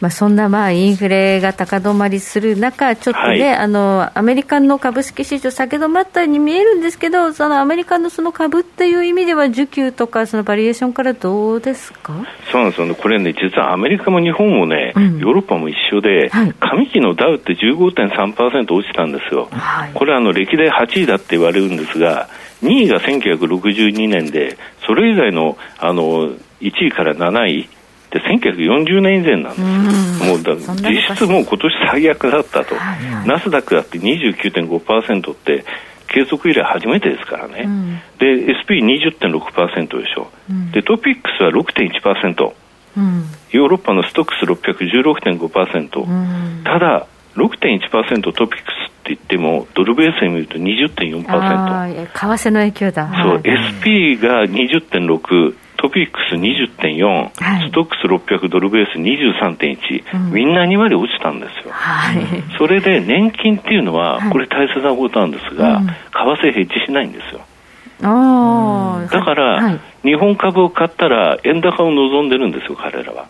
[0.00, 12.14] まあ、そんなまあインフレが高止まりする中、ちょっとね、はい、あのアメリカの株式市場、下げ止まったように見えるんですけど、そのアメリカのその株っていう意味では、需給とか、そのバリエーションからどうですか？
[12.50, 22.28] そうなんですよね、これね、実はアメリカも日本もね、うん、ヨーロッパも一緒で、はい、上期のダウって15.3%落ちたんですよ、はい、これあの、歴代8位だって言われるんですが、
[22.62, 27.68] 2位が1962年で、それ以外のあの1位から7位、
[28.10, 30.54] で1940年以前なんですよ、もうだ
[30.88, 35.64] 実質もう今年最悪だったと、はい、ナスダックだって29.5%って、
[36.10, 42.52] 継続以来初めてですからね、うん、で SP20.6% でしょ、うん、でトピックスは6.1%、
[42.96, 62.22] うん、ヨーロッパのストックス616.5%、うん、ただ6.1%トピックスって言ってもドルベースで見ると20.4%為替の影響だ、そう、SP が20.6トピックス20.4、はい、ストックス600ドルベース23.1、うん、みんな2割落ちたんですよ、はい、
[62.58, 67.40] それで年金っていうのは、これ大切なことなんですが、為替ヘッジしないんですよ。
[68.02, 73.26] だから、日本株を買ったら円高を望んでるんですよ、彼らは。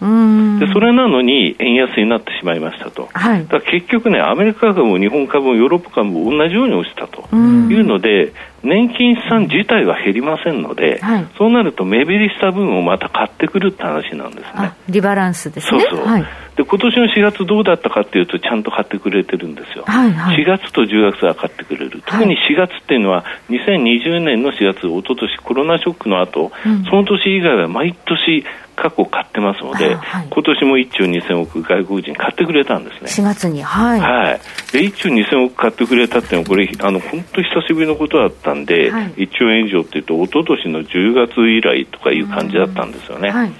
[0.60, 8.32] でそれなのに円安になってしまいましたと、はい、だ結局ね、アメリカ株も日本株もヨーロッパ株も同じように落ちたというので、
[8.62, 14.73] 年金資産自体は減りませんので、はい、そうなると目減りした分をまた買ってくるって話なんですね。
[14.88, 15.81] リバランスですね。
[15.81, 22.03] そうそう、はい、で今年の4月どうだったかっていうとちゃんと買ってくれてるんですよ、はいはい、4月と10月は買ってくれる。
[22.05, 28.44] 特に4月っていうのは2020年の4月一昨年コロナショックの後、うん、その年以外は毎年
[28.81, 33.11] 過去買ってますので、はい、今年も1兆2000億外国人買ってくれたんですね。
[33.11, 34.40] 4月にはい、はい、
[34.73, 43.53] で1兆2000億買ってくれたっていうのはこれあの本当久しぶりのことだったんで、はい、1兆円以上っていうと一昨年の10月以来とかいう感じだったんですよね、はい、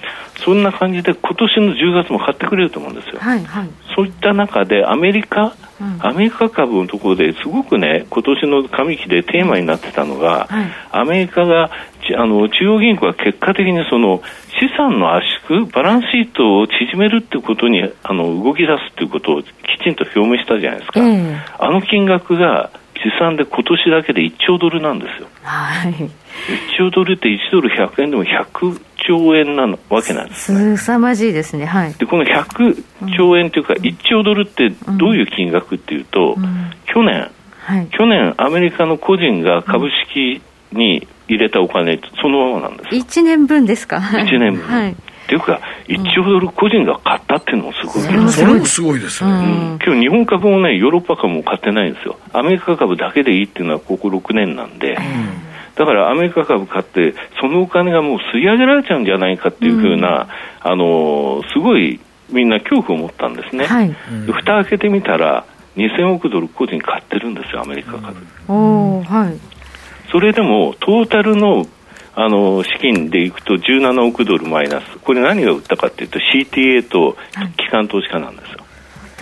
[0.43, 5.55] そんな感じで今年の10月も買ってくれると思うんですよ、はいはい、そういった中でアメリカ
[5.99, 11.71] アメリカ株のところですごくね今年の上期でテーマになってたのが、はい、アメリカが
[12.17, 14.21] あの中央銀行が結果的にその
[14.59, 19.47] 資産の圧縮バランスシートを縮めるっていうことにあの動き出すっていうことをき
[19.83, 21.01] ちんと表明したじゃないですか、
[21.59, 26.09] あの金額が試算で今年だけで1兆ドルなんですよ、はい、1
[26.77, 32.83] 兆ドルって1ドル100円でも100兆円なわけなんです、ね、すさまじいですね、はい、でこの100
[33.17, 36.43] 兆円というか、1兆ドルってどういう金額っていうと、うん。
[36.43, 43.97] うん、去年、はい、去年アメリカの個人が株式に入れたお金そのままなんです1年分ですか。
[43.97, 44.91] 1年分、はい。
[44.91, 44.95] っ
[45.31, 54.99] ていうか、1兆ドル個人が買ったっていうのもすごい、うん、それもすごいですね、うん、今日日本株もね、ヨーロッパ株も買ってないんですよ、アメリカ株だけでいいっていうのはここ6年なんで、うん、
[55.75, 60.27] だからアメリカ株買って、そのお金がもう吸い上げられちゃうんじゃないかっていうふうな、
[60.59, 63.95] あのすごいみんな恐怖を持ったんですね、はい、
[64.27, 65.45] 蓋開けてみたら、
[65.77, 68.17] 2000億ドル個人買ってるんですよ、アメリカ株。
[68.47, 69.37] おはい。
[70.11, 71.65] それでもトータルの
[72.13, 77.15] あの資金でいくと17億ドルマイナス、これ何が売ったかというと CTA と
[77.57, 78.51] 機関投資家なんです。
[78.51, 78.60] よ。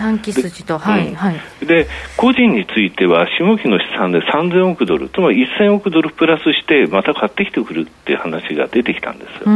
[0.00, 1.66] 短期筋と、はい、はい。
[1.66, 1.86] で、
[2.16, 9.50] 個人については、下期の資産で3000億ドル、つまり1000億ドルプラスして、また買ってきてくるっていう話が出てきたんですよ。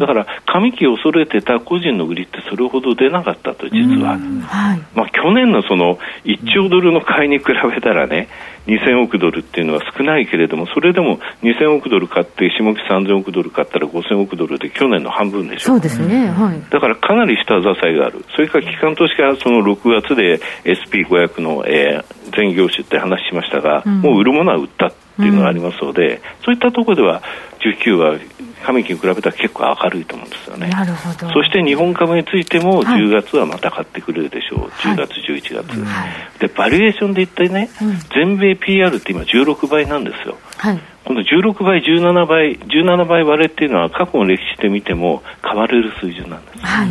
[0.00, 4.12] だから、上期を恐れてた個人の売りってそれほど出なかったと、実は。
[4.12, 8.28] はい、まあ、去年のその1兆ドルの買いに比べたらね、
[8.66, 15.66] 2000億ドルっていうのは少ないけれども、それでも2000億ドル買って、下期3000億ドル買ったら5000億ドルで去年の半分でしょ。
[15.66, 16.28] そうですね。
[16.28, 16.62] はい。
[16.70, 18.24] だからかなり下支えがある。
[18.34, 27.22] それから機関投資家はその6月で SP500 の、えー、全業種って話しましたが、うん、もう売るものは売ったっていうのがありますので、うん、そういったところでは
[27.60, 28.18] 19は
[28.62, 30.68] 上期に比べたら結構明るいと思うんですよね。
[30.68, 31.32] なるほど。
[31.32, 34.60] そして日本株についても10月はまた買ってくれるでしょう。
[34.70, 40.38] はい、10月、11月、はい、で、バリエーションで言ってね、うん、全米 PR って今16倍なんですよ。
[40.56, 40.80] はい。
[41.04, 46.58] この16倍、17倍、17倍割れっていうのは過去の歴史で見ても変われる水準なんです。
[46.60, 46.88] はい。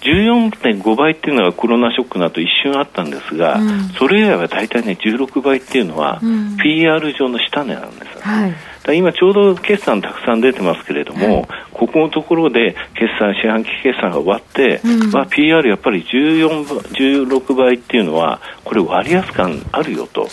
[0.00, 6.20] 14.5倍っていうのはコロナショックの後一瞬あったんですが、うん、それ以外は大体ね、16倍っていうのは、
[6.60, 8.54] PR 上の下値なんです、はい。
[8.94, 20.28] 今ちょうど決算たくさん出てますけれども、はい、ここのところで決算、四半期決算が終わって、うん、まあ、PR やっぱり14 16倍っていうのは、これ割安感あるよと。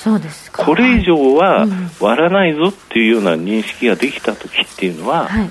[0.57, 1.67] これ以上は
[1.99, 5.49] 割らないぞっていうような認識ができた時っていうのは、はい、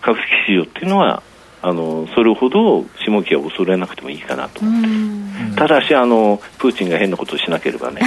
[0.00, 1.22] 株式市場っていうのは
[1.66, 4.60] あのそれほど下期は恐れなくてもいいかなと。
[5.56, 8.02] ただしあのプーチンが変なことをしなければね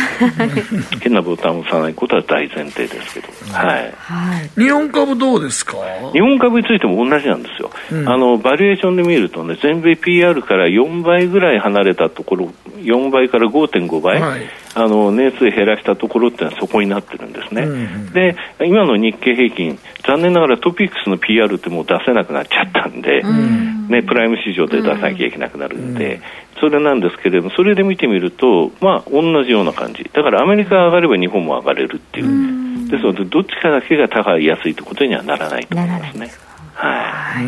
[1.02, 5.78] 変なボタンを押さないことは大前提ですけど、はい、はい、日本株どうですか？
[6.14, 14.42] 日本株についても同じなんですよ、うん、あのバリエーションで見るとね全米 PR から4倍ぐらい離れたところ4倍から5.5倍、はい、
[14.78, 17.76] あの年数減らしたところってのはそこになってるんですね、うんう
[18.10, 23.88] ん、で今の日経平均残念ながらトピックスの PR ってもう出せなくなっちゃったんで、うん。
[23.90, 26.22] ね、プライム市場で出さなきゃいけなくなるんで、
[26.60, 36.32] それなんですけれども、それで見てみると、まあ、同じような感じ、だからアメリカが上がれば日本も上がれるっていう、ですので、どっちかだけが高い安いということにはならないと思いますね。
[36.74, 37.46] はい、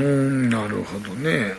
[0.50, 1.54] なるほどね。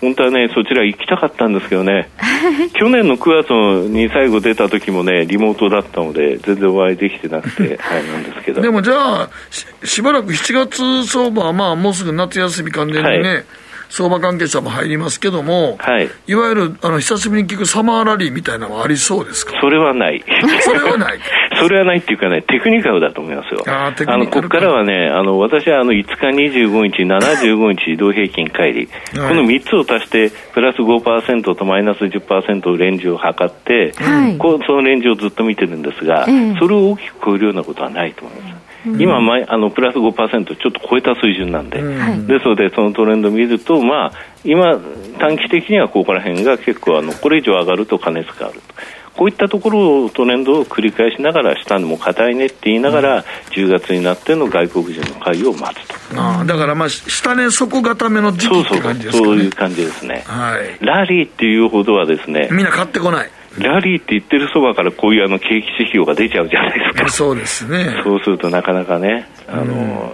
[0.00, 2.08] 本当はね、そちら行きたかったんですけどね、
[2.74, 3.50] 去年の9月
[3.90, 8.62] に最後出た時もね、リモートだったので、全然お会いできてなくて、はい、なんですけど。
[8.62, 13.44] でもじゃあし、しばらく7月相場は、まあ、もうすぐ夏休み関連でね、はい
[13.90, 19.58] 相場関係者も入りますけども、はい、いわゆるあの久しぶりに聞くサマーラリーみたいなのはありそうですか？
[19.60, 20.24] それはない。
[20.62, 21.18] それはない。
[21.60, 23.62] それはないっていうかね、テクニカルだと思いますよ。
[23.66, 36.26] ああのここからはね、あの私はあの5日、25日、75日移動平均乖離、はい、この3つを足して、プラス5%とマイナス10%レンジを測って、はい、こうそのレンジをずっと見てるんですが、
[36.58, 38.70] それを大きく超えるようなことはないと思います。
[38.98, 39.18] 今、
[39.48, 44.12] あのプラス5%ちょっと超えた水準なんで、うん、ですので、そのトレンドを見ると、まあ、
[44.44, 44.78] 今、
[45.18, 48.74] 短期的にはここら辺が結構あの、これ以上上がると過熱があると。
[49.16, 67.08] こういったところをトレンドを繰り返しながら下も硬いねって言いながら、うん、10月になっての外国人の会を待つとあだからまあ下値底固めの時期って感じですか、ね、そういう感じですね、はい、ラリーっていうほどはですねみんな買ってこないラリーって言ってるそばからこういうあの景気指標が出ちゃうじゃないですか。
[67.10, 68.00] そうですね。
[68.04, 70.10] そうするとなかなかね、あの、うん、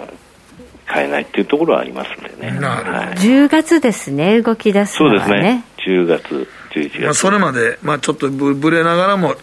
[0.87, 2.59] 買えないっていうところはありますんでね。
[2.59, 2.97] なるほど。
[2.97, 5.65] はい、10月ですね、動き出すのは、ね、そうですね。
[5.87, 6.49] 10月、
[6.81, 7.01] 11月。
[7.01, 9.35] まあそれまで、まあちょっとぶぶれながらも、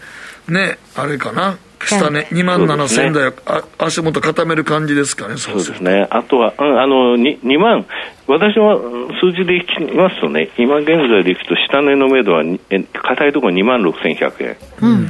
[0.47, 1.57] ね、あれかな。
[1.85, 7.85] 下ね、2万7000台、ね、足元固める感じですかね、そうですね、あとは、うん、あの 2, 2万、
[8.27, 8.77] 私は
[9.19, 12.43] 数字でいきますとね、今現在でいくと、下値の目処は、
[12.93, 14.57] 硬いところ2万6100円。
[14.81, 15.09] うん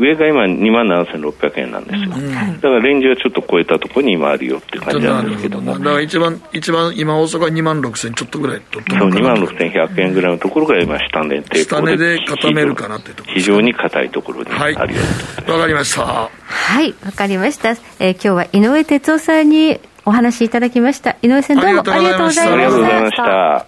[0.00, 5.78] 上が今2万7600円なんですよ、うん、だからレンジはちょっと超えたところに今あるよっていう感じなんですけども。
[5.78, 16.30] だから一番一番今大阪は2万6000ちょっとぐらいとそう2万6100円ぐらいのところが今下値で下値で固めるかなっていうところ、非常に硬いところにあるよわ、はい、かりました。
[16.50, 21.16] はいわかりました、えー、今日は井上哲夫さんにお話しいただきました。
[21.22, 22.52] 井上さんどうもありがとうございました。
[22.52, 23.66] ありがとうございました。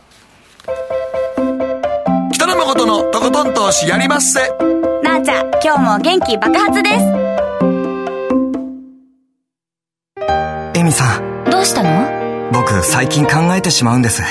[2.33, 4.82] 北野誠のとことん投資やりまっせ
[5.13, 6.95] なあちゃん今日も元気爆発です。
[10.75, 11.45] エミさん。
[11.51, 12.51] どうしたの？
[12.51, 14.23] 僕最近考えてしまうんです。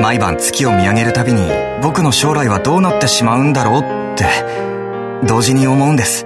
[0.00, 1.50] 毎晩月を見上げるたびに
[1.82, 4.26] 僕の将来はどうなってしまうんだろうって
[5.26, 6.24] 同時に思うんです。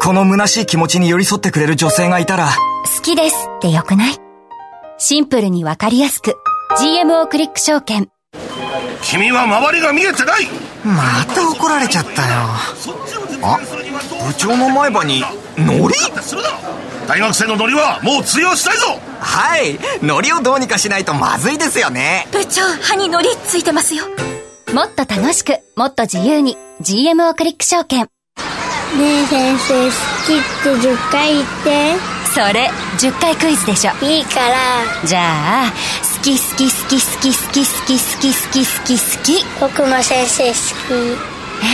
[0.00, 4.14] この虚しい気持ちに寄り添ってくれる女性がいたら好きですってよくない？
[4.96, 6.34] シンプルにわかりやすく
[6.80, 8.08] GMO クリック証券。
[9.02, 10.46] 君は周りが見えてない
[10.84, 12.28] また怒られちゃったよ。
[13.42, 13.58] あ
[14.26, 15.22] 部長の前歯に
[15.56, 15.94] ノリ
[17.06, 19.00] 大学生のノリはもう通用したいぞ。
[19.20, 22.26] はいノリをどうにかしないとまずいですよね。
[22.32, 24.04] 部長歯にノリついてますよ。
[24.74, 28.08] もっと楽しくもっと自由に GMO クリック証券。
[28.98, 29.90] ねえ先生好
[30.26, 32.18] きって10回言って。
[32.34, 33.92] それ10回クイズでしょ。
[34.04, 34.56] いいから。
[35.04, 35.72] じゃあ
[36.18, 40.58] 好き好き好き好き好き好き好き好き好き好き僕も先生好き
[41.62, 41.68] え？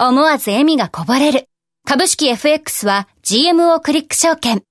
[0.00, 1.48] もう思わず笑みがこぼれる。
[1.86, 4.62] 株式 FX は GMO クリック証券。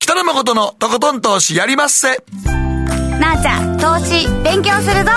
[0.00, 2.24] 北野誠のとことん投資やりまっせ。
[3.20, 5.10] なあちゃん、投資勉強するぞ。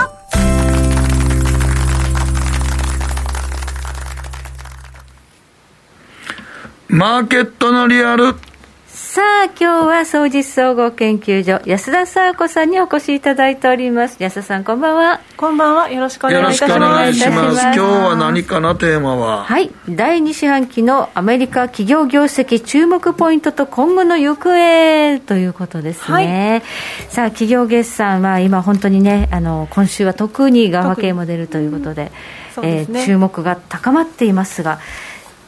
[6.88, 8.36] マーケットのリアル。
[9.16, 14.18] さあ今日は総実総合研究所安田沙子さんにお越しいただいております。
[14.20, 15.22] 安田さんこんばんは。
[15.38, 15.89] こんばんは。
[15.89, 17.61] よろしくお願いいたします。
[17.61, 18.76] 今日は何かな？
[18.76, 19.45] テーマは？
[19.45, 19.72] はい。
[19.88, 26.61] 第2四半期のアメリカ企業業績注目ポイントと今後の行方ということですね、はい、
[27.07, 32.11] さあ企業決算は今本当にねあの今週は特にガマ系も出るということで、
[32.57, 34.82] うん、えー、注目が高まっていますが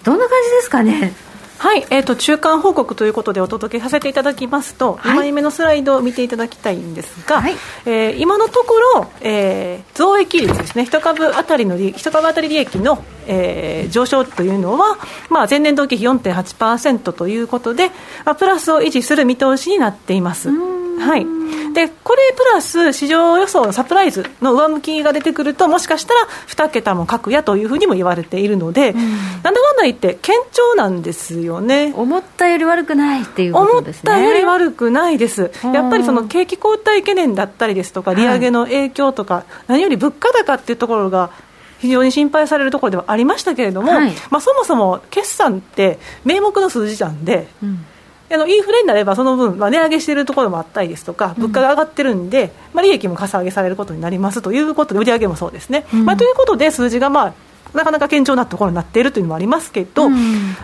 [0.06, 1.27] どんな感じですかね？
[1.60, 7.56] はい、えーと、中間報告ということでお届けさせていただきますと、はい、2枚目のスライドを見ていただきたいんですが、はい、
[7.86, 14.98] えー、今のところ、えー、増益率ですね1株当たりの1株当たり利益の、えー、上昇というのは、
[15.30, 17.90] まあ、前年同期比4.8%ということで、
[18.24, 20.50] まあ、プラスを維持する見通しになっています。
[21.00, 21.26] はい、
[21.74, 31.94] でこれプラス市場予想のサプライズの上向きが出てくるともしかしたら2桁も確やというふうにも言われているので、うん、なんだかんだ言って堅調なんですよね。
[31.96, 34.12] 思ったより悪くないっていうことですね。
[34.12, 35.52] 思ったより悪くないです。
[35.64, 41.30] やっぱりその景気後退懸念だったりですとか利上げの影響とか、はい、何より物価高っていうところが
[41.80, 47.86] 非常に心配されるところではありましたけれども、はい、まあ、そもそも決算って名目の数字なんで、うん
[48.30, 55.86] あのインフレになればその分、まあ、値上げしているところもあったりですとか、物価が上がってるんで、うん、まあ、利益もかさ上げされることになりますということで、売上もそうですね。
[55.94, 57.34] うん、まあ、ということで、数字が、まあ、
[57.74, 60.16] なかなか堅調なところになっているというのもありますけど、うん、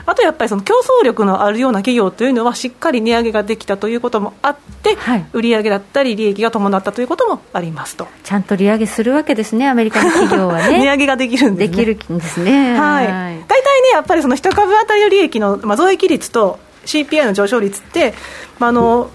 [0.05, 8.07] あとやっぱりその競争力のあるような企業というのは、しっかり値上げができたということもあって、はい、売上だったり、利益が伴ったということもありますと。
[8.23, 10.79] ちゃんと利上げするわけですね、アメリカの企業はね。
[10.83, 12.79] 値上げができるんです、ね、できるんですね。
[12.79, 18.13] はい、大体ね、やっぱりその一株当たりの利益の、まあ、増益率と CPI の上昇率って、
[18.59, 19.09] まあ、あの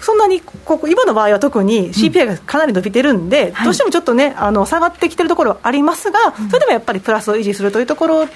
[0.00, 8.32] そんなにここ今の場合は特に CPI がかなり伸びてるんで、うん、どうしてもちょっとねあの下がってきてるところはありますが、それでもやっぱりプラスを維持するというところで、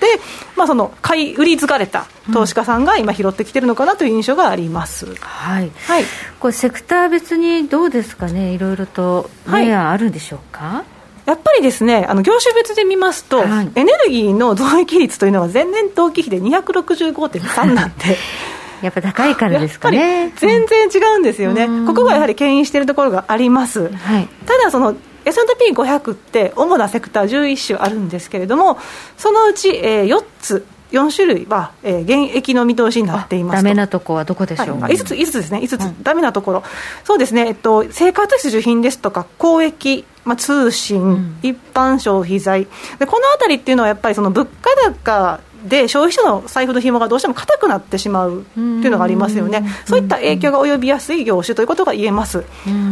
[0.57, 6.05] まあ、その買い売り疲れた投資家さんが今拾ってきてるのかなという印象があります、うん、はい、はい、
[6.41, 8.53] これセクター別にどうですかね？
[8.53, 10.85] いろいろと明暗あるんでしょうか、はい
[11.27, 18.17] やっぱりですねあの業種別で見ますと、はい、エネルギーの増益率というのは前年同期比で265.3なんで
[18.83, 20.33] やっぱ高いからですかね。
[20.37, 28.79] 全然違うんですよね、ここがやはり牽引しているところがあります、はい、ただその S&P500 って主なセクター11種あるんですけれども
[29.17, 35.59] そのうち、えー、4つ4種類は、えー、現役の見通しになっていますダメなところはどこでしょう、はい、5つ ,5 つですね。
[35.61, 36.65] 5つ、うん、ダメなところ。
[37.05, 42.67] そうですね、えっと、生活必需品ですとか公益まあ、通信、うん、一般消費財。
[42.99, 52.45] でこのあたりっていうのはやっぱりその物価高で消費者の財布の紐がどうしても硬くなってしまうっていうのがありますよね、そういった影響が及びやすい業種ということが言えます、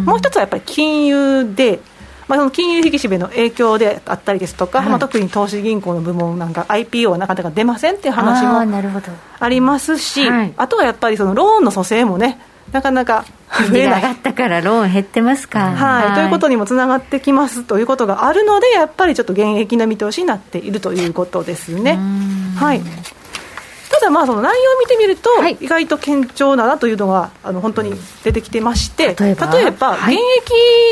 [0.05, 1.81] もう一つはやっぱり金融で、
[2.29, 8.59] まあ、その金融引き締めの影響であったりですとか、はい、まあ、特に投資銀行の部門なんか IPO はなかなか出ませんっていう話も
[9.41, 12.39] ありますし、ああとはやっぱりそのローンの蘇生もね
[12.73, 13.25] なかなか
[13.71, 14.03] 増えない。
[14.03, 21.99] 上がったからローン減ってますか、はい、はい、ということにもつながってきますということがあるのでやっぱりちょっと現役な見通しになっているということですね。
[22.57, 22.83] はい。
[23.91, 29.95] ただまあその内容を見てみると、意外と堅調だなというのがあの本当に出てきてまして、例えば？
[29.97, 30.21] 現役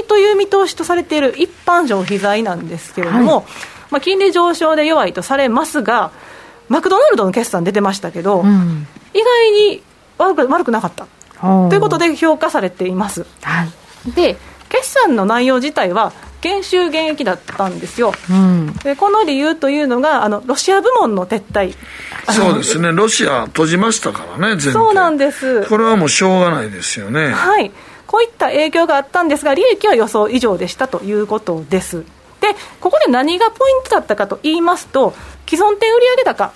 [0.09, 3.45] という見通しとされている一般消費財なんですけれども、はい、
[3.91, 6.11] まあ、金利上昇で弱いとされますが
[6.69, 9.83] マクドナルドの決算出てましたけど、うん、意外に
[10.19, 11.07] 悪く悪くなかった
[11.41, 13.27] ということで評価されています。
[13.43, 14.37] はい、で
[14.69, 21.75] 決算の内容自体は減収減益だったんですよ、うん、でこの理由というのがあのロシア部門の撤退。
[22.31, 22.93] そうですね。
[22.93, 25.65] ロシア閉じましたからねそうなんです。
[25.67, 27.31] これはもうしょうがないですよね。
[27.33, 27.71] はい。
[28.07, 32.05] こういった影響があったんですが利益は予想以上でしたということです。
[32.41, 32.49] で
[32.81, 35.15] ここで何がポイントだったかと言いますと
[35.49, 36.53] 既存店売上高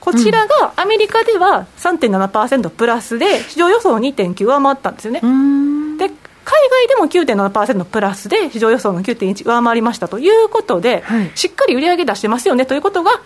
[0.00, 5.20] こちらがアメリカでは3.7%プラスで、市場予想の2.9上回ったんですよね。
[5.20, 6.10] で
[6.48, 13.20] 海外でも9.7%プラスで市場予想の9.1上回りましたということで、はい、しっかり売り上げ出してますよねということが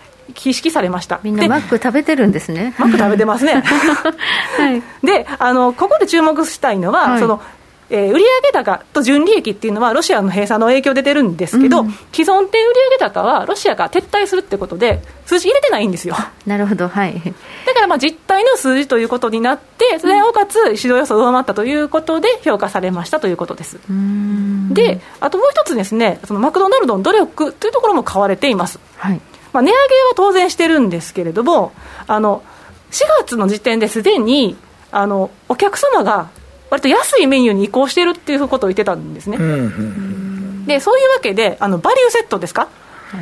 [0.45, 1.20] 意識されました。
[1.23, 2.75] みんなマック食べてるんですね。
[2.79, 7.41] マック食べてますね、 はい、であのここで注目したいのは、はい、その
[7.95, 16.16] えー、売上高と純利益っていうのはロシアの閉鎖の影響で出るんですけど、うん、既存店売上高はロシアが撤退するってことで数字入れてないんですよ。
[16.47, 17.14] なるほどはい。
[17.66, 23.78] だからまあ実態の数字ということになってそれをかつ市場予想を上回ったということで評価されましたということです。
[24.70, 29.20] であともう一つですねそのマクドナルドの努力というところも買われています、はい。
[29.53, 31.72] まあ、値上げは当然してるんですけれども
[32.07, 32.43] あの
[32.90, 34.57] 4月の時点ですでに
[34.90, 36.30] あのお客様が
[36.73, 42.70] 割と安いメニューに移行してるっていうことを言ってたんですね、うんうん、でそういうわけであのバリューセットですか？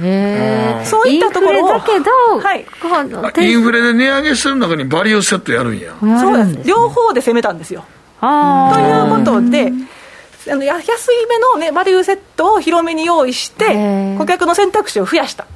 [0.01, 5.97] へそういったところをだけど、はい、インフレで値上げする中にバリューセットやるんや。
[6.01, 6.69] そうです。
[6.69, 7.85] 両方で攻めたんですよ。
[8.21, 8.31] という
[9.11, 9.73] ことで
[10.49, 15.45] あの安い目の、ね、バリューセットを広めに用意して顧客の選択肢を増やした。
[15.45, 15.49] あ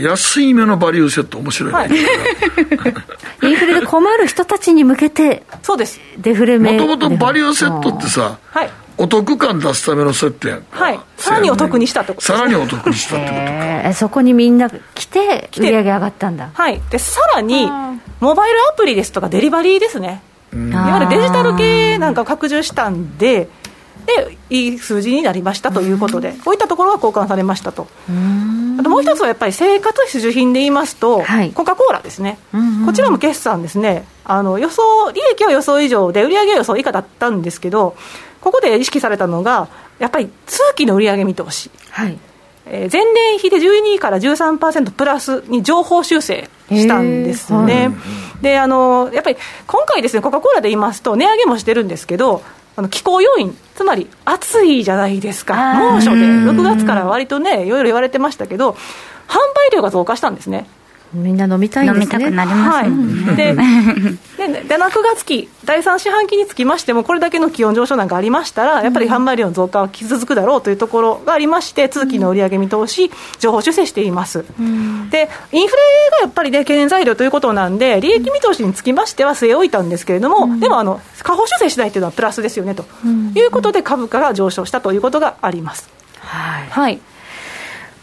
[0.00, 1.90] 安い目のバリューセット面白いね、はい、
[3.48, 6.00] インフレで困る人たちに向けてそうです。
[6.18, 11.00] デフレもともとバリューセットってさ、はい、お得感出すためのセットやんはい。
[11.16, 16.50] さらにお得にしたってことさらにお得にしたってことか、えー、そこにみんな来て売り上げ上がったんだ。
[16.52, 16.80] はい。
[16.90, 17.70] でさらに
[18.20, 20.22] モバイルアプリですとかデリバリーですね。
[20.52, 23.48] いわゆるデジタル系なんかを拡充したんで
[24.16, 27.86] でいい数字になりましたということで、こういったところが交換されましたと。
[28.78, 32.38] あともう一つはやっぱり生活必需品で言いますと、はい、コカ・コーラですね、
[32.86, 34.82] こちらも決算ですね、あの予想
[35.12, 37.96] 利益は予想以上で、売上は予想以下だったんですけど、
[38.40, 41.70] ここで意識されたのが、やっぱり通期の売上見通し。
[41.90, 42.18] はい。
[42.72, 47.90] えー、前年比で12から13%プラスに情報修正したんですね。
[48.42, 49.36] であのやっぱり
[49.66, 52.42] 今回ですね、コカ・コーラで言いますと、値上げもしてるんですけど、
[52.80, 58.70] あの気候要因、つまり暑いじゃないですか、猛暑で、6月から割とね、いろいろ言われてましたけど、
[59.28, 59.36] 販
[59.68, 60.66] 売量が増加したんですね。
[61.12, 62.14] みんな飲みたいんですね。
[62.14, 62.96] 飲みたくなります、ね、
[63.28, 74.44] はい、ででで、9月期、第3四半期につきましても、これだけの気温上昇なんかありましたら、やっぱり販売量の増加は続くだろうというところがありまして、通期の売上見通し、情報修正しています。
[74.58, 75.82] うん、で、インフレ
[76.12, 82.84] がやっぱりね、懸念材料ということなんで、利益見通しにつきましては据え置いたんですけれども、うん、でもあの、下方修正しないというのはプラスですよねと
[83.34, 85.90] いうことで、株価が上昇したということがあります。
[86.20, 87.00] はい、はい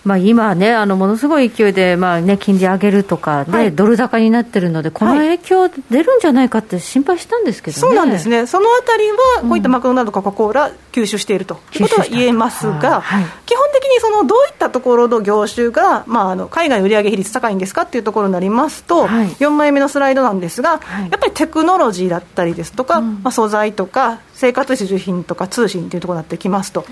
[0.08, 11.60] まあ、今ね、あのものすごい勢いで、まあね、金利上げるとかで、はい、ドル高になってるので、この影響出るんじゃないかって心配したんですけど、ね、そうなんですね、そのあたりは、こういったマクドナルド、コカ・コーラ、吸収していると。
[11.76, 20.80] いうことは言えますが、はい、基本的にそのどういったところの業種が、まあ、あの海外売上比率高いんですかっていうところになりますと、はい、4枚目のスライドなんですが、
[21.12, 26.86] やっぱりテクノロジーだったりですとか、うん、まあ、素材とか、生活必需品とか通信というところになってきますと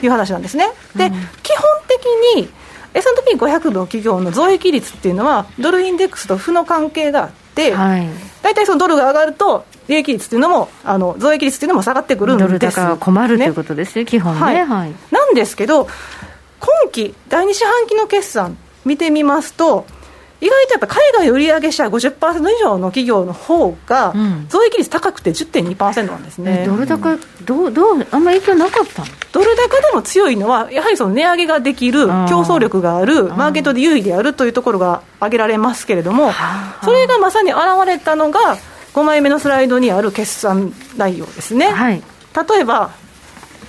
[0.00, 0.68] いう話なんですね。
[0.94, 1.10] で、
[1.42, 2.48] 基本的に
[2.94, 8.06] S&P500 の企業の増益率っていうのは、ドルインデックスと負の関係があって、はい、
[8.42, 14.40] 大体そのドルが上がると、利益率っていうのも、あの増益率っていうのも下がってくるんです、ね、ドル高困るということですよ、基本ね。
[14.40, 15.88] はい、なんなんですけど、
[16.60, 19.84] 今期、第2四半期の決算見てみますと、
[20.44, 24.12] 意外とやっぱ海外売上シェア50%以上の企業の方が、
[24.48, 36.30] 増益率高くて10.2%なんですね、うん、ドル高どう、どう、あんまり影響なかったドル高でも強いのは、やはりその値上げができる、競争力がある、マーケットで優位であるというところが挙げられますけれども、
[36.84, 38.58] それがまさに現れたのが、
[38.92, 41.70] 5枚目のスライドにある決算内容ですね。
[41.70, 42.02] はい、
[42.48, 42.90] 例えば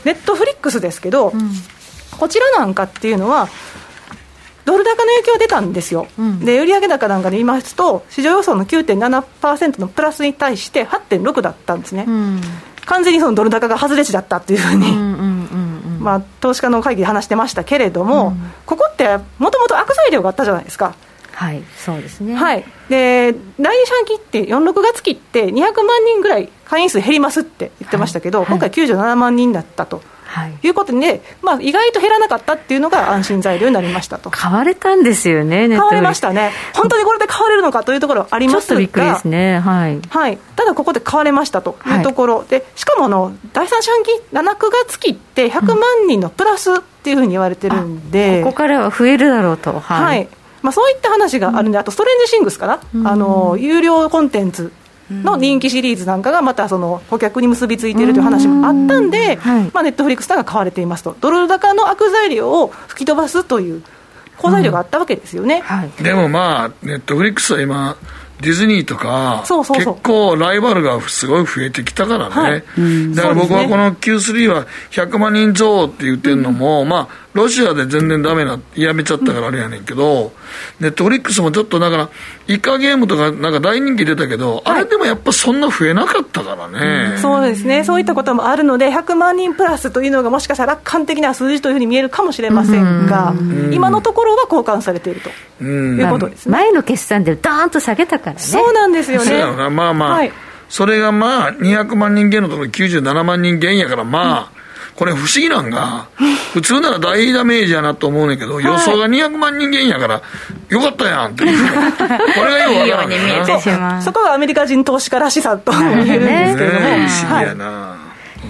[0.03, 1.51] ネットフリックスですけど、うん、
[2.19, 3.49] こちらなんかっていうのは、
[4.65, 12.41] ドル高の影響出たんですよ、うん、で売上高なんかで言いますと、市場予想の9.7%のプラスに対して8.6だったんですね、うん、
[12.85, 14.91] 完全にそのドル高が外れ値だったっていうふうに、
[15.99, 20.95] まあ、投資家の会議で話してましたけれども、うん、ここってもともと悪材料があったじゃないですか。
[21.35, 30.01] はいそうですね、はい、で第2四半期って4、6月期って200万人ぐらい会員数減りますって言ってましたけど、はい、今回97万人だったと。
[30.35, 34.29] はい、いうことで、まあ、意外と減らなかったっていうのが安心材料になりましたと。
[34.29, 45.77] 買われたんですよね、買われましたね、本当にこれで買われるのかというところありますが、ちょっとびっくりですね、はい、はい、ただここで買われましたというところ、はい、でしかもあの第三四半期、7、9月期って100万
[46.07, 49.79] 人のプラスっていうふうに言われてるんで、うん、ここからは増えるだろうと。
[49.79, 50.27] はい、はい。
[50.61, 54.71] まあ、そういった話があるんで、あとストレンジシングスかな、うん、あの有料コンテンツ
[55.09, 59.37] の人気シリーズなんかがまたその顧客に結びついているという話もあったんで、
[59.73, 63.83] まあ、ネットフリックスが買われていますと、ドル高の悪材料を吹き飛ばすという
[64.37, 67.97] 好材料があったわけですよね、うんはい、でもまあ、ネットフリックスは今、
[68.41, 72.63] ディズニーとか結構ライバルがすごい増えてきたからね、はい。
[73.15, 80.31] だから僕はこの Q3 は100万人増って言ってるのも、うん、まあロシアで全然ダメな、やめちゃったからあれやねんけど、
[80.79, 82.09] ネットフリックスもちょっとだから、
[82.47, 93.73] イカゲームとかなんか大人気出たけど、はい、あれでもやっぱそんな増えなかったからね、うん、そうですね、そういったこともあるので、100万人プラスというのがもしかしたら楽観的な数字というふうに見えるかもしれませんが、ん。
[93.73, 95.29] 今のところは交換されていると。
[95.61, 98.39] いうことです、ね、前の決算でドーンと下げたからね。
[98.39, 99.43] そうなんですよね。
[99.69, 100.31] まあまあ、はい、
[100.69, 104.54] それがまあ、200万人減のところ97万人減やから、まあ、うん
[104.95, 106.07] これ不思議なんが、
[106.53, 110.21] 普通なら大ダメージやなと思うねんけど、予想が200万人減やから、
[110.69, 111.43] よかったやんって。
[111.45, 114.01] これがようわからんな。
[114.01, 117.95] そこがアメリカ人投資家らしさと言えるんですけども、ね、不思議やな、は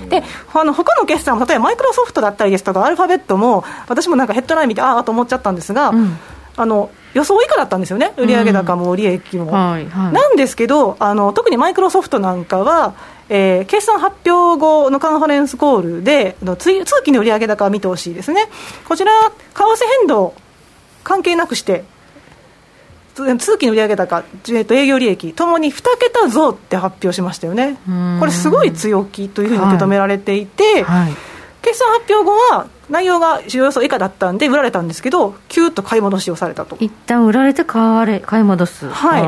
[0.05, 0.09] い。
[0.09, 0.23] で
[0.53, 6.17] あの他の決算も例えばマイクロソフトだったりですとかアルファベットも私もなんかヘッドライン見てああと思っちゃったんですが、うん、
[6.57, 9.45] あの予想以下だったんですよね、売上高も利益も。
[9.45, 12.93] うんはいはい、なんですけどあの、特にマイクロソフトなんかは、
[13.29, 18.47] えー、決算発表後のカンファレンスコールで、通期の売上高見通しですね、
[18.87, 20.33] こちら、為替変動
[21.03, 21.83] 関係なくして、
[23.15, 27.77] 通期の売上高、えー、と営業利益ともに2桁増って発表しましたよね、
[28.19, 31.13] これ、すごい強気というふうに受け止められていて、はいはい、
[31.61, 36.77] 決算発表後は、内容が市場予想以下だったんで、売られたんですけど、きゅっと買い戻しをされたと。
[36.79, 38.89] 一旦売られて買われ買い戻す。
[38.89, 39.23] はい、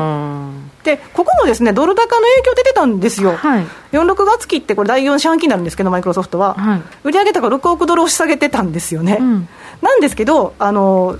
[0.88, 9.18] でここもですねドル高の影響出てたんですよ、はい、4、6月期って、これ、第4四半期になるんですけど、マイクロソフトは、はい、売上高6億ドル押し下げてたんですよね。
[9.20, 9.48] うん、
[9.82, 11.18] なんですけどあの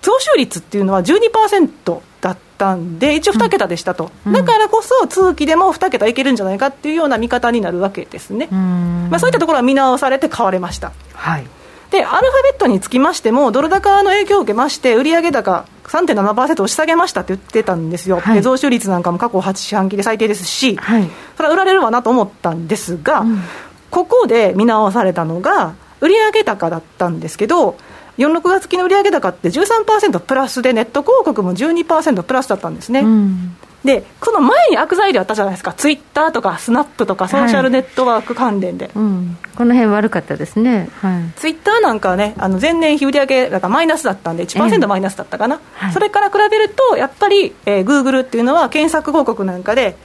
[0.00, 10.92] 増収率っていうのは12%だったんで、一応2桁でしたと、うん、だからこそ通期でも2桁いけるんじゃないかっていうような見方になるわけですね、まあ、そういったところは見直されて買われました。
[11.12, 11.46] はい。
[11.90, 23.40] でアルファベットにつきましても、ドル高の影響を受けまして、売上高3.7%押し下げましたって言ってたんですよ、はい、増収率なんかも過去8四半期で最低ですし、はい、それは売られるわなと思ったんですが、うん、
[23.90, 27.76] ここで見直されたのが、売上高だったんですけど、
[28.18, 33.00] 4、6月期の売上高って13%プラスで、ネット広告も12%プラスだったんですね。
[33.00, 49.96] うんで、この前に悪材料あったじゃないですか、ツイッターとかスナップとか、ソーシャルネットワーク関連で、はいうん、この辺悪かったですね、はい、ツイッターなんかはね、あの前年比売上高マイナスだったんで、1%マイナスだったかな、えーそれから比べると、やっぱり、えー、グーグルっていうのは、検索広告なんかで、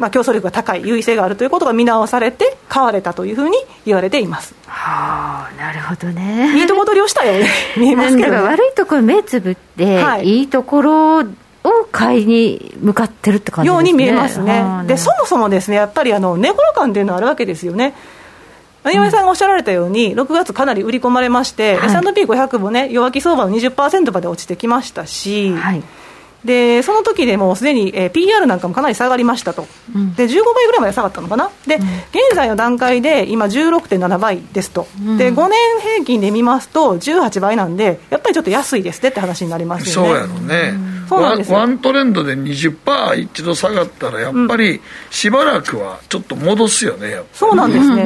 [0.00, 4.54] まあ、競争力が高い、優位性があるということが見直されて、買われたというふうに言われています。
[4.66, 6.58] はあ、なるほどね。
[6.58, 7.46] いいとこ取りをしたように
[7.76, 11.24] 見えますけど、ね、悪いところ目つぶって、はい、いいところ
[11.64, 17.94] を買いに向かってるって感じ、ね、ように見えますね、でそもそもですねやっぱりあの値頃感っていうのはあるわけですよね。
[18.82, 25.82] 岩井さんがおっしゃられたように、6月かなり売り込まれまして、はい、S&P500 もね、弱気相場の20%まで落ちてきましたし、はい
[26.44, 40.08] でその時でもうすでに、えー、PR なんかもかなり下がりましたと、うん、で15倍ぐらいまで下がったのかな、で、うん、現在の段階で今、16.7倍ですと、うん、で5年平均で見ますと、18倍なんで、やっぱりちょっと安いですねって話になりますよね。
[40.08, 40.74] そうやろね、
[41.08, 44.80] そうなんですワントレンドで20%一度下がったら、やっぱり
[45.10, 48.04] しばらくはちょっと戻すよね、そうなんですね、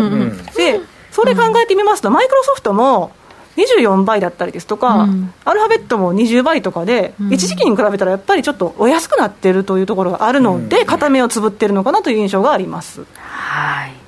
[0.57, 0.81] で
[1.13, 3.13] それ考えてみますと、マイクロソフトも、
[3.57, 13.05] 24倍だったりですとか、うん、アルファベットも20倍とかで、うん、一時期に比べたらやっぱりちょっとお安くなってるというところがあるので、うん、片目をつぶってるのかなという印象があります。
[13.15, 14.05] はい。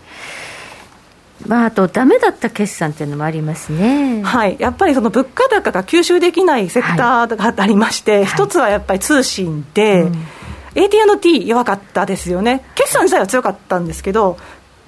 [1.47, 10.27] まあ、あと、だめだった決算っていうのもありますね、はい、やっぱりその物価高が吸収できないセクターがありまして、はい、一つはやっぱり通信で、うん、
[10.75, 14.39] AT&T 弱かったですよね、決算自体は強かったんですけど、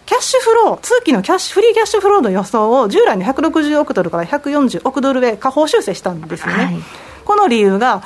[0.08, 6.64] キャッシュフロー、通期のキャッシュフリーキャッシュフローの予想を従来の160億ドルから140億ドルへ下方修正したんですよね。
[6.64, 6.76] はい、
[7.26, 8.02] この理由が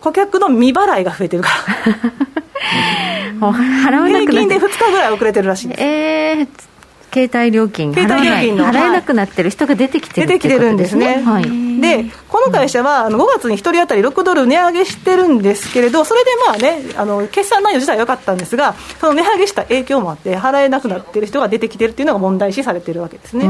[0.00, 1.48] 顧客の未払いが増えてるか
[1.84, 5.82] ら もう払わなく平均 で2日ぐらい遅れてるらしいです。
[5.82, 6.48] えー
[7.12, 23.46] 携帯料金払えなくなってる人が出てきてる、出てきてるんですね、はい、でこの会社はあの5月に1人当たり6ドル値上げしてるんですけれどそれでまあねあの決算内容自体は良かったんですがその値上げした影響もあって払えなくなってる人が出てきてるっていうのが問題視されてるわけですね。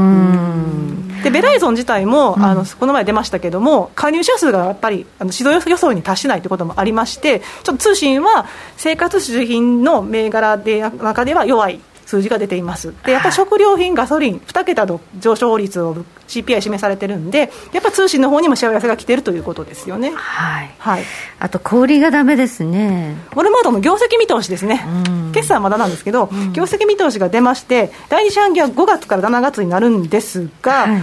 [1.23, 8.45] でベライゾン自体もあのこの前出ましたけども加入者数がやっぱりあの指導予想に達しないということもありましてちょっと通信は
[8.75, 15.95] 生活必需品の銘柄で中では弱い数字が出ています、でやっぱり食料品、ガソリン、2桁の上昇率を
[16.27, 20.71] CPI 示されてるんで、やっぱ通信の方にもしわ寄せが来てるということですよね、はい。
[20.79, 21.03] はい、
[21.39, 24.85] あと小売りがだめですね、ウォルマートの業績見通しですね、
[25.33, 31.01] 決算はまだなんですけど、うん、業績見通しが出まして、第2四半期は5月から7月になるんですが、はい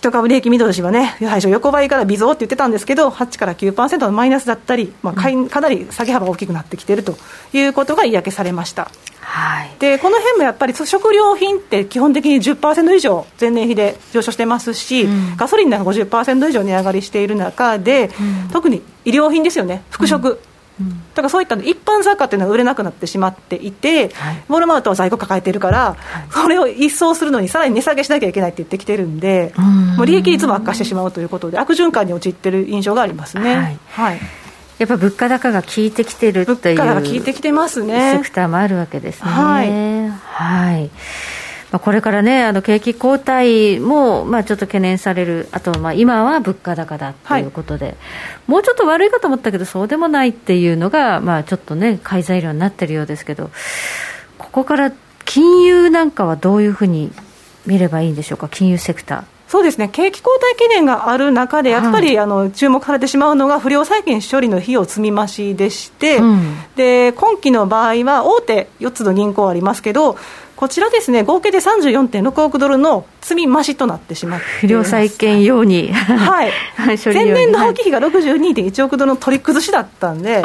[0.00, 7.18] 一株利益見通しはね、最初、横ばいから微増って言ってたんですけど、8から9%のマイナスだったり、まあ、かなり下げ幅が大きくなってきていると
[7.52, 8.90] いうことが嫌気されました。
[9.20, 20.30] はい、でこの辺もやっぱり食料品って基本的に10%以上前年比で上昇してますし、うん、ガソリンなんか50%以上値上がりしている中で、うん、特に医療品ですよね、服飾。
[20.30, 20.38] うん
[20.78, 29.52] だからそういった一般雑貨っていうのは売れなくなってしまっていて、はい、ウォルマートは在庫抱えてるから、はい、それを一掃するのにさらに値下げしなきゃいけないって言ってきてるんで、
[29.96, 33.56] もう利益率も悪化してしまうということで、悪循環に陥ってる印象がありますね。
[33.56, 34.20] はい、はい。
[34.78, 38.16] やっぱ物価高が効いてきてるっていう物価が効いてきてますね。
[38.16, 39.30] セクターもあるわけですね。
[39.30, 40.90] はい、はい
[41.72, 47.96] まあ、これからね、あの景気後退も、まあ、ちょっと懸念される、あと、まあ、今は物価高だということで、はい、
[48.48, 53.50] もうちょっと悪いかと思ったけど、そうでもないっていうのが、まあ、ちょっとね、買い材料になってるようですけど、
[54.38, 54.92] ここから
[55.24, 57.12] 金融なんかはどういうふうに
[57.66, 59.24] 見ればいいんでしょうか、金融セクター。
[59.50, 59.88] そうですね。
[59.88, 70.16] 景気後退懸念がある中で、やっぱり、はい、あの注目されてしまうのが不良債権処理の費用積み増しでして、うん、で今期の場合は大手4つの銀行ありますけど、
[70.60, 76.52] こちらですね、合計で34.6億ドルの積み増しとなってしまって不良債権用に、はい、
[76.86, 80.42] 前年度放棄費が62.1億ドルの取り崩しだったんで、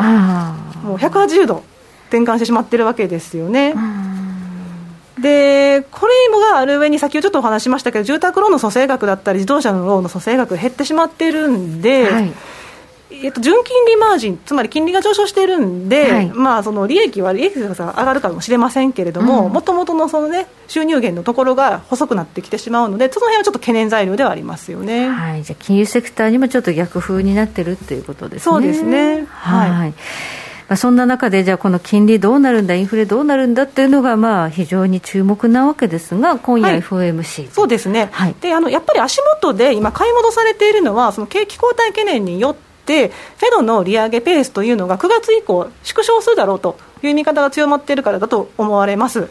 [0.86, 1.63] もう180度
[2.07, 3.76] 転換してしまってるわけですよね。
[5.20, 6.13] でこれ
[6.53, 12.32] がある上に、先ほどちょっとお話しましたけど、住宅ローンの蘇生額だったり、自動車のローンの蘇生額が減ってしまってるんで、はい、
[13.24, 28.43] えっと、純金利マージン、つまり金利が上昇しているんで、はい、まあ、その利益は利益が上がるかもしれませんけれども、もともとのその、ね、収入源のところが細くなってきてしまうので、その辺はちょっと懸念材料ではありますよね、はい、じゃ金融セクターにもちょっと逆風になってるということですね。
[28.43, 29.26] そうですね。
[29.30, 29.93] はい、はい。
[30.68, 49.28] まあ、そんな中で、じゃあ、この金利どうなるんだ、インフレどうなるんだっていうのが、まあ、非常に注目なわけですが、今夜、FOMC、はい、そうですね、はい、であのやっぱり足元で今、買い戻されているのは、その景気後退懸念によって、フェドの利上げペースというのが9月以降、縮小するだろうという見方が強まっているからだと思われます。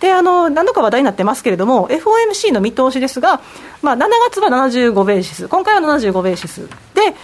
[0.00, 3.40] であの何度か話題になってますけれども、FOMC の見通しですが、
[3.82, 6.68] まあ、7月は75ベーシス、今回は75ベーシス、
[7.10, 7.14] 9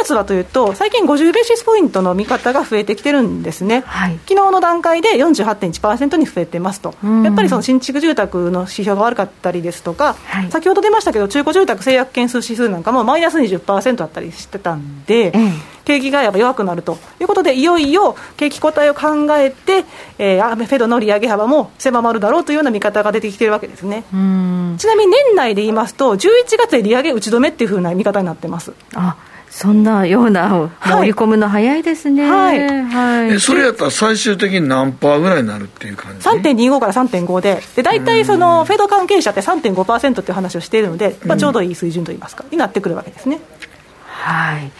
[0.00, 15.52] 月はというと、最近50ベーシスポイントの見方が増えてきてるんですね、はい、昨日の段階で48.1%に増えてますと、やっぱりその新築住宅の指標が悪かったりですとか、はい、先ほど出ましたけど、中古住宅制約件数指数なんかもマイナス20%あったりしてたんで、うん、
[15.84, 19.84] 景気がやっぱ弱くなるということで、いよいよ景気後退を考えて、
[20.18, 24.04] えー、フェドの利上げ幅も狭まるだろうというような見方が出てきているわけですね。
[24.10, 26.28] ちなみに年内で言いますと、11
[26.58, 28.72] 月で利上げ打ち止めっていうふうな見方になってます。
[28.94, 29.16] あ
[29.54, 43.38] そんなような盛り込むの早いですね、はい、はい、それやったら最終的に何パーぐらいになるっていう感じ？3.25から3.5でで大体そのフェード関係者って3.5%っていう話をしているので、まあ、ちょうどいい水準といいますか、になってくるわけですね。
[44.06, 44.72] はい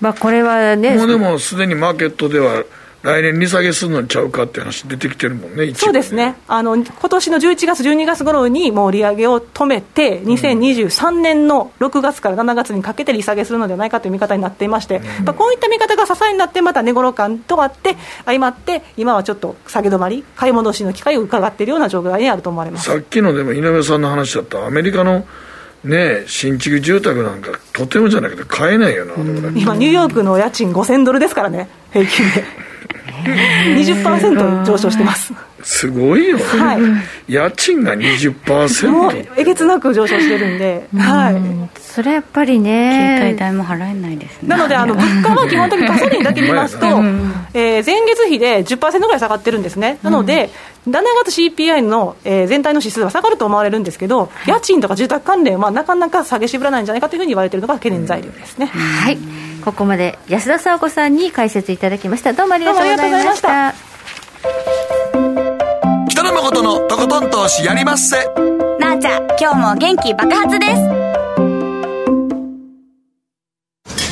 [0.00, 2.64] まあ、これはねもうでもすでにマーケットでは
[3.02, 5.74] 来年利下げするのちゃうかって話出てきてるもんね、ね。
[5.74, 17.96] そうですね、あの今年の11月、12月頃にもう利上げを止めて、2023年の6月から7月にかけて利下げするのではないかという見方になっていまして、うん、まあ、こういった見方が支えになって、また値頃感とあって、
[18.26, 22.90] 相まって、今はちょっと下げ止まり、買い戻しの機会を伺っているような状態にあると思われます。
[22.90, 25.24] さっきのでも井上さんの話だった、アメリカの
[25.84, 29.14] ね新築住宅なんかとてもじゃなくて買えないよな、
[29.54, 32.44] 今ニューヨークの家賃5000ドルですからね平均で。
[33.20, 36.78] 20%上昇してますすごいよ、ね、は
[37.28, 44.48] い、家賃が20%もうえげつなく上昇してるんで、はい、それやっぱりね携帯代も払えないですね。
[44.48, 49.98] なのであの物価は基本的にガソリンだけ見ますと、えー、前月比で10%ぐらい下がってるんですね。
[50.02, 50.50] なので、
[50.86, 59.18] うん、年月 CPI の、えー、全体の指数は下がると思われるんですけど、家賃とか住宅関連はなかなか下げしぶらないんじゃないかというふうに言われているのが懸念材料ですね、はい。
[59.64, 62.32] ここまで安田沙子さんに解説いただきました。
[62.32, 63.74] どうもありがとうございました。
[65.12, 65.29] 北
[66.30, 68.16] 野誠のとことん投資やりまっせ。
[68.78, 70.72] なあちゃん今日も元気爆発です。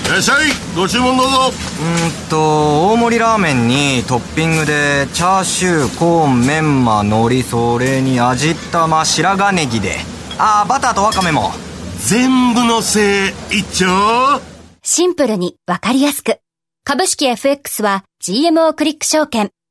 [0.05, 0.49] いらっしゃい。
[0.75, 1.37] ご注文どうぞ。
[1.47, 9.99] うんと大盛りラーメンにトッピングでチャーシューコーンメンマ海苔それに味玉白髪ネギで。
[10.39, 11.53] ああバターとワカメも。
[12.01, 14.41] 全部のせい一丁。
[14.83, 16.41] シンプルにわかりやすく。
[16.83, 19.51] 株式 FX は GMO クリック証券。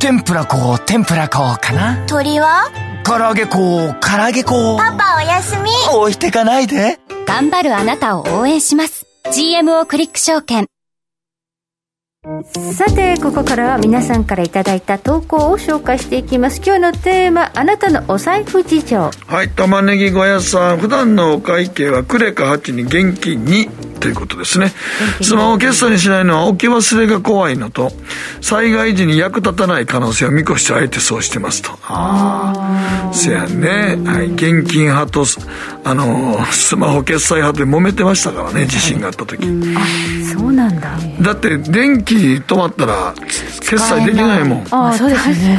[0.00, 2.06] 天ぷらこ、天ぷらこかな。
[2.06, 2.70] 鳥は
[3.04, 4.78] 唐揚げこ、唐揚げこ。
[4.78, 5.70] パパおやすみ。
[5.92, 6.98] 置いてかないで。
[7.26, 9.06] 頑張るあなたを応援します。
[9.26, 10.68] GMO クリック証券。
[12.22, 16.60] さてここからは皆さんからいただいた投稿を紹介していきます。
[16.62, 19.10] 今日のテーマあなたのお財布事情。
[19.26, 24.70] はい玉ねぎ小屋さん普段のお会計はクレカ8に現金2ということですね。
[25.22, 27.90] スマホ決済にしないのは置き忘れが怖いのと
[28.42, 31.70] 災害時に役立たない可能性を見越してあえてそうしてますと。
[31.84, 32.52] あ
[33.10, 35.24] あせやね、はい、現金派と
[35.84, 39.42] あのスマホ決済派で揉めてましたからね地震があった時、
[39.74, 40.98] あそうなんだ。
[41.22, 44.66] だって電気止まったら決済できないもん。
[44.70, 45.58] あそうですね。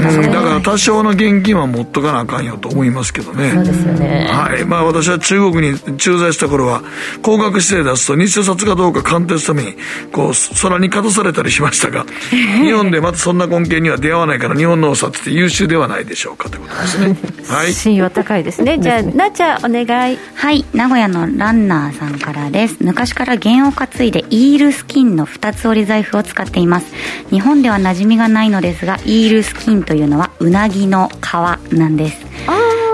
[0.00, 3.50] うん、だから多少の現金は持っとかなあかんよと思いますけどね。
[3.50, 4.28] そうですよね。
[4.30, 4.64] はい。
[4.64, 6.82] まあ私は中国に駐在した頃は
[7.22, 9.76] 高額指定出すと偽札かどうか鑑定するために
[10.12, 17.16] こう空にかたされたりしましたが 日本でまたそんな根拠には出会わないから日本のお札って優秀ではないでしょうかということですね。
[17.48, 17.72] はい。
[17.72, 18.78] 信用高いですね。
[18.78, 20.18] じゃあなちゃんお願い。
[20.34, 20.64] はい。
[20.74, 22.76] 名古屋のランナーさんからです。
[22.80, 26.92] 昔から弦を担いでイールスキンの2つ折り財布を使っています。
[27.30, 32.26] 日本では馴染みがないのですがイールスキンというのはうなぎの皮なんです。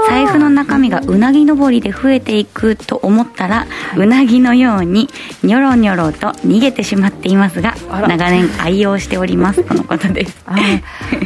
[0.08, 5.08] 財布の中身がうなぎ登りで増えていくと思ったら、うなぎのように
[5.42, 7.74] ニョロニョロと逃げてしまっていますが
[8.06, 9.64] 長年愛用しております。
[9.64, 10.44] とのことです。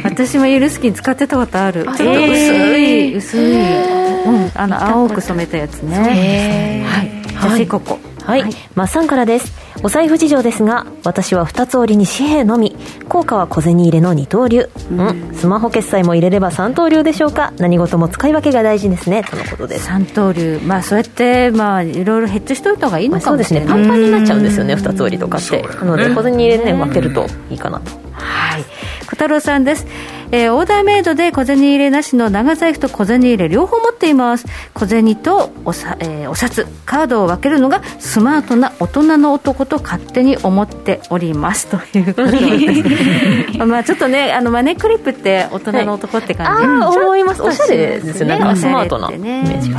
[0.03, 1.83] 私もイールスキン使ってたことある。
[1.83, 6.85] ちょっと薄い薄い、うん、あの青く染めたやつね。
[6.87, 7.57] はい。
[7.57, 7.99] じゃあここ
[8.29, 9.51] はい、はい、マッサンからです。
[9.81, 12.75] お財布事情ですが私は2つ折りに紙幣のみ。
[13.07, 17.53] 効果は小銭入れの二刀流、うん、スマホ決済も入れれば三刀流でしょうか。
[17.57, 19.23] 何事も使い分けが大事ですね。
[19.23, 19.85] とのことです。
[19.85, 20.59] 三刀流。
[20.63, 23.87] まあそうやってまあいろいろヘッジしといた方がいいのかもしれない、まあ、そうですね。
[23.87, 24.75] パンパンになっちゃうんですよね。
[24.75, 27.89] 2つ折りとかって、なので小銭入れね分けるといいかなと。
[28.11, 28.63] はい。
[29.05, 29.87] 小太郎さんです
[30.31, 34.45] えー、オーダーメイドで小銭入れなしの長財布と小銭入れ両方持っています。
[34.73, 41.67] 小銭とおさ、えー、お札カードを分けるのがスマートな大人の男と勝手に思っております。
[41.67, 43.57] ということです。
[43.65, 48.55] まあちょっとねあのマネークリップって大人の男って感じ、はい、あ思いますおしゃれですよね。
[48.55, 49.77] スマートなイメージが、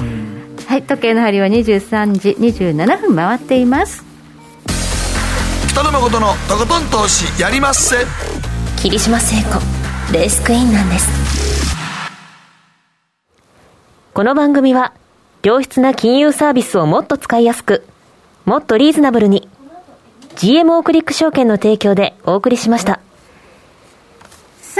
[0.66, 4.04] はい時計の針は23時27分回っています。
[5.68, 7.96] 北野誠のとことん投資やりまっせ。
[8.76, 9.79] 霧島聖子
[10.12, 11.08] レースクイーンなんです
[14.12, 14.92] この番組は
[15.44, 17.86] 良質な金融サービスをもっと使いやすく
[18.44, 19.48] もっとリーズナブルに
[20.34, 22.98] GMO クリック証券の提供でお送りしました。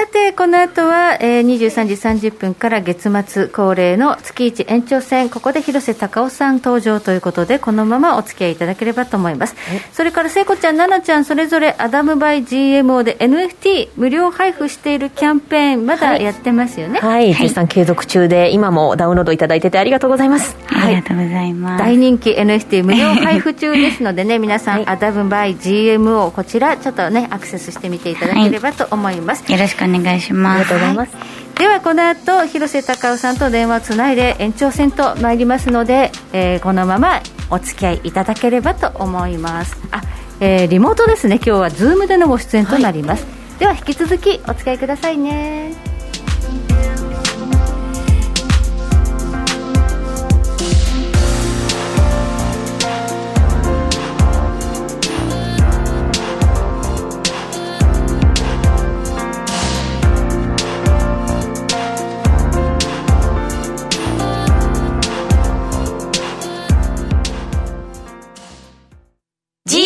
[0.01, 9.57] さて、この後は、えー、23時30分から月末恒例の月一延長戦、ここで広瀬隆夫さん登場ということで、このままお付き合いいただければと思います。
[9.93, 16.99] それから聖子ちゃん、奈々ちゃん、それぞれアダムバイ GMO で NFT 無料配布しているキャンペーン、まだやってますよね？
[17.01, 20.57] はい、絶賛継続中で、今もダウンロードいただいててありがとうございます。
[20.71, 21.85] ありがとうございます。
[21.85, 29.45] 大人気 NFT 無料配布中ですのでね、 皆さん、 Adam by GMO、こちら、ちょっとね、アクセスしてみていただければと思います。
[29.53, 29.89] よろしくお願い
[30.20, 30.64] します。
[30.64, 37.20] りがとうございます、はい、ではこの後広瀬隆雄さんと電話つないで延長戦と参りますので、えー、このまま
[37.51, 39.76] お付き合いいただければと思います。
[39.91, 40.03] あ、
[40.41, 41.36] えー、リモートですね。
[41.36, 45.89] 今日は Zoom でのご出演となります、はい、では引き続きお付き合いくださいね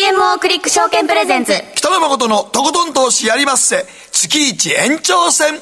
[0.05, 1.53] GMO クリック証券プレゼンツ。
[1.73, 3.87] 北野誠のとことん投資やりまっせ。
[4.11, 5.59] 月一延長戦。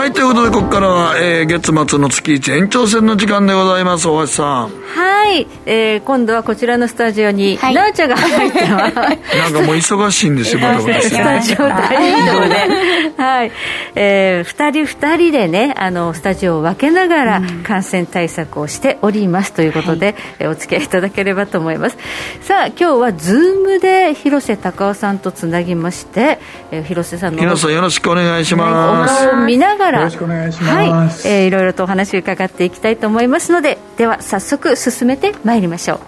[0.00, 4.70] はいということでここからは、えー、月末の月一延長戦の時間でございます大橋さん。
[4.70, 8.94] はい、えー、今度はこちらのスタジオに、はい、なあちゃんが入ってます。
[8.96, 13.52] なんかもう忙しいんですよバタバタスタジオ大移動ではい、
[13.94, 21.98] えー、二人二人でねあのスタジオを分けながら感染対策をしておりますということで、はい、えー、お付き合いいただければと思います。
[22.40, 26.38] さあ今日はズームで広瀬隆夫さんとつなぎまして、
[26.70, 31.34] えー、広瀬さんの広瀬よろしくお願いします、お顔を見ながらよろしくお願いします、はい。
[31.34, 36.00] えー、いろいろとお話を伺っていきたいと思いますのででは早速進めてまいりましょう。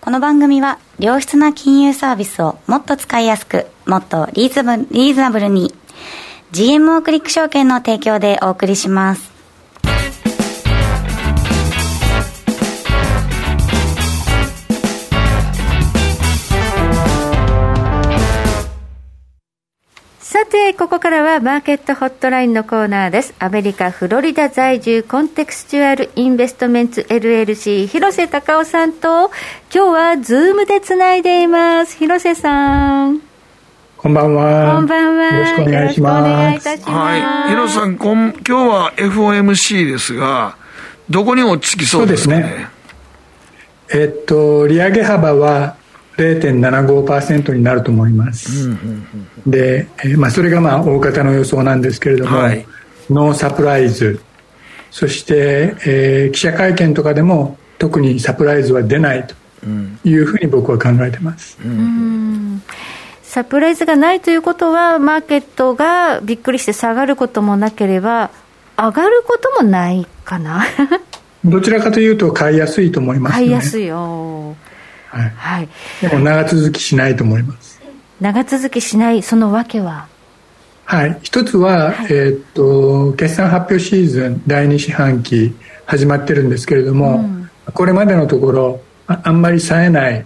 [0.00, 5.74] この番組は良質な金融サービスをもっと使いやすくもっとリーズナブルに
[6.52, 9.35] GMO クリック証券の提供でお送りします
[20.36, 23.32] さて、ここからはマーケットホットラインのコーナーです。
[23.38, 29.30] アメリカ・フロリダ在住コンテクスチュアルインベストメンツ LLC 広瀬隆夫さんと
[29.74, 31.96] 今日は Zoom でつないでいます。
[31.96, 33.22] 広瀬さん。
[33.96, 34.74] こんばんは。
[34.74, 35.24] こんばんは。
[35.24, 36.20] よろしくお願いします。
[36.20, 36.90] お願いいたします。
[36.90, 37.48] はい。
[37.48, 40.58] 広瀬さん、こん今日は FOMC ですが、
[41.08, 42.42] どこに落ち着きそうですかね？
[42.42, 42.68] そうですね。
[44.02, 45.76] えっと、利上げ幅は
[46.16, 48.70] 0.75%になると思います。
[49.46, 52.66] で、えー、まあ、それがまあ大方の予想なんですけれども、はい、
[53.10, 54.20] ノーサプライズ、
[54.90, 59.34] そして、えー、記者会見とかでも特にサプライズは出ないと
[60.08, 61.58] いうふうに僕は考えてます。
[63.22, 68.30] サプライズがないということは、マーケットがびっくりして下がることもなければ、
[68.78, 70.64] 上がることもないかな。
[71.44, 73.86] どちらかというと、買いやすいと思います、ね、買いやすい。
[73.86, 74.56] よ。
[75.16, 75.68] はい、はい、
[76.02, 77.80] でも長続きしないと思います。
[78.20, 80.06] 長続きしないその訳は？
[80.84, 81.18] はい。
[81.22, 85.54] 一つは、はい、えー、っと決算発表シーズン第2四半期
[85.86, 90.24] 始まってるんですけれども、うん、これまでのところああんまり冴えない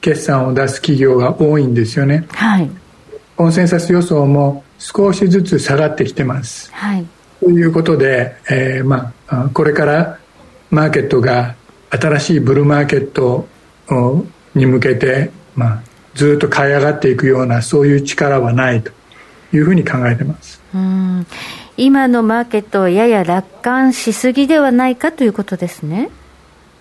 [0.00, 2.70] 決算を出す企業が多いんですよね、はい、
[3.36, 7.06] コンセンサス予想も少しずつ下がってきてます、はい、
[7.40, 10.18] ということで、えーまあ、これから
[10.70, 11.54] マーケットが
[11.90, 13.48] 新しいブルーマーケット
[14.54, 15.82] に向けて、まあ、
[16.14, 18.90] ずっと買い上がっていくようなそういう力はないと
[19.52, 20.60] いうふうに考えてます。
[20.74, 21.26] うん。
[21.76, 26.10] 今のマーケットをやや楽観しすぎではないかということですね。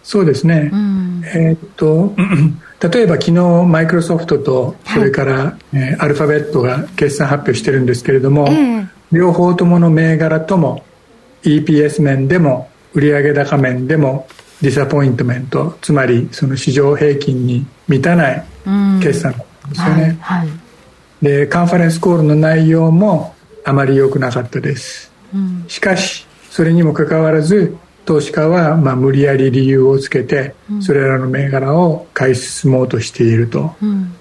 [0.03, 2.15] そうですね、うん、えー、っと
[2.89, 3.31] 例えば昨日
[3.65, 10.83] マイクロソフトとそれから、はい、えー、アルファベットが決算発表してるんですけれども、えー、両方ともの銘柄とも
[11.43, 14.27] EPS 面でも売上高面でも
[14.61, 18.45] ディサポイントメントつまりその市場平均に満たない
[19.01, 20.49] 決算なんですよね、はいはい、
[21.21, 23.35] でカンファレンスコールの内容も
[23.65, 33.75] あまり良くなかったです、うん、しかしそれにもかかわらず投資家はまあ無理やり理由をつけてそれらの銘柄を買い進もうとしていると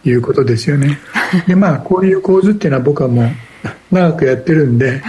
[0.04, 0.98] いうことですよね、
[1.34, 3.30] うん、でまあこういう構図っていうのは僕はもう
[3.90, 5.02] 長くやってるんで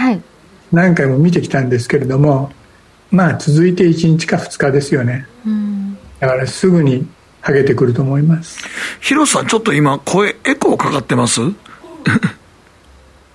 [0.72, 2.50] 何回も見てきたんですけれども
[3.12, 7.06] まあ続いて1日か2日ですよね、うん、だからすぐに
[7.42, 8.64] 剥げてくると思います。
[9.00, 11.40] 広さんちょっと今声エコーかかってます？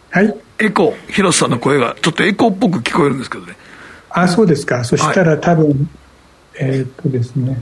[0.09, 0.35] はい。
[0.59, 1.11] エコー。
[1.11, 3.55] 広瀬さんの声がちょっとエコーっぽく聞こえるんですけどね。
[4.09, 4.83] あそうですか。
[4.83, 5.77] そしたら多分、はい、
[6.55, 7.61] えー、っとですね。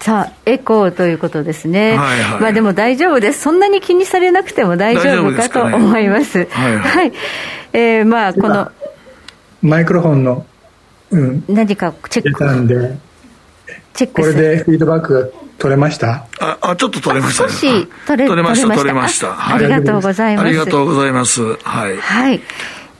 [0.00, 6.30] さあ、エコーということですね、はいはい、まあ、でも大丈夫です、そんなに気にされなくても大丈夫かと思います。
[6.30, 6.78] すはい、はい。
[6.78, 7.12] はい、
[7.72, 8.70] えー、まあ、この
[9.62, 10.46] マイクロフォンの、
[11.10, 12.38] うん、何かチェック。
[12.38, 12.96] たんで
[13.94, 15.28] チェックこれでフィードバックが
[15.58, 16.26] 取れました？
[16.38, 20.46] ああちょっと取れました、ね、少し取れ取れました取れました、はい、ありがとうございます。
[20.46, 21.42] ありがとうございます。
[21.42, 22.40] はい、はい、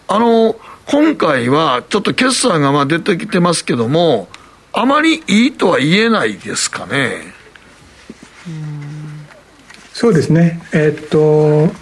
[0.08, 0.56] あの
[0.86, 4.28] 今回はちょっと決算がまあ出てきてますけども
[4.72, 7.34] あまりいいとは言えないですかね。
[9.92, 10.60] そうですね。
[10.72, 11.72] えー、っと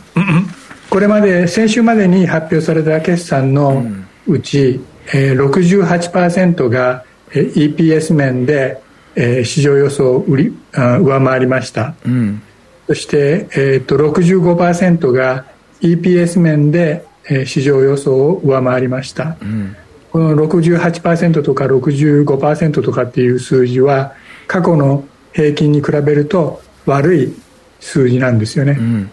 [0.91, 8.81] これまで先週までに発表された決算のうち、うんえー、68%が EPS 面で、
[9.15, 12.43] えー、市場予想を売りあ上回りました、うん、
[12.87, 15.47] そして、えーと、65%が
[15.81, 19.77] EPS 面で、えー、市場予想を上回りました、うん、
[20.11, 24.15] この68%とか65%とかっていう数字は
[24.47, 27.35] 過去の平均に比べると悪い
[27.81, 29.11] 数字なんですよね、うん、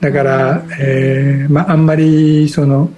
[0.00, 2.90] だから、えーまあ、あんまりその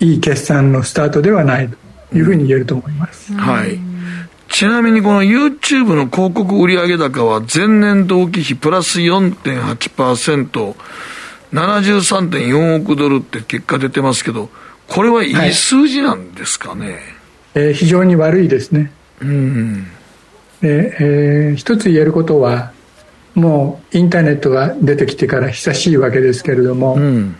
[0.00, 1.76] いい決算のスタートではないと
[2.16, 3.78] いうふうに言えると思います、はい。
[4.48, 10.74] ちなみにこの YouTube の広告売上高は前年同期比プラス4.8%、
[11.52, 14.48] 73.4億ドルって結果出てますけど、
[14.88, 17.00] これはいい数字なんですかね、はい、
[17.54, 18.92] えー、非常に悪いですね。
[19.20, 19.84] うん。
[20.60, 22.72] でえー、一つ言えることは、
[23.34, 27.36] もうインターネットが出てきてから久しいわけですけれども、うん、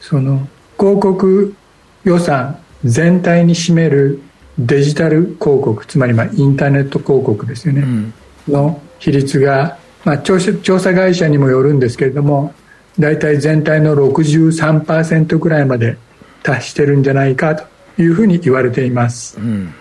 [0.00, 0.46] その
[0.78, 1.54] 広告
[2.04, 4.20] 予算全体に占める
[4.58, 8.14] デジタル広告つまりまあインターネット広告ですよね、うん、
[8.48, 12.54] の比率が、まあ、調査会社にもよるんですけれども
[12.98, 15.96] 大体全体の63%ぐらいまで
[16.42, 19.72] 達してるんじゃないかというふうに言われています、うん、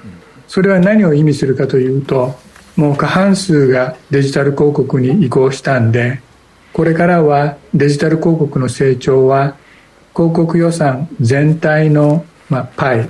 [0.48, 2.36] それは何を意味するかというと
[2.76, 6.22] もう過半数がデジタル広告に移行したんで
[6.72, 9.58] これからはデジタル広告の成長は
[10.16, 13.10] 広告予算全体の、まあ、パイ。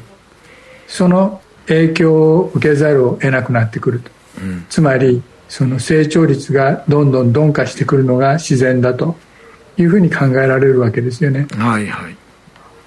[0.87, 9.15] その影響を受けざるを得なくなってくると、うん、つまりその成長率がどんどん鈍化してくるのが自然だと
[9.77, 11.47] いうふうに考えられるわけですよね。
[11.51, 12.15] はいはい、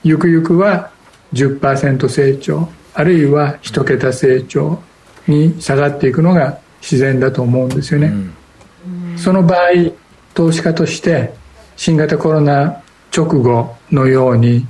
[0.02, 0.90] ゆくゆくは
[1.32, 4.82] 10%成長あるいは1桁成長
[5.26, 8.12] に下がっていくのが自然だと思うんですよね。
[8.86, 9.70] うん、その場合
[10.34, 11.32] 投資家として
[11.76, 12.82] 新型コロナ
[13.16, 14.66] 直後のように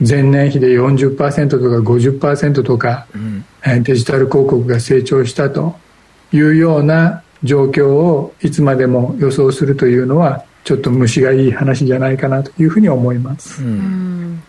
[0.00, 5.76] 前年比で40%とか50%とか、うん、デジタル広告が成長したと
[6.32, 13.62] いうような状況をいつまでも予想するというのはちょっと虫がいい話じゃないかなというふうに思います。
[13.62, 14.42] うん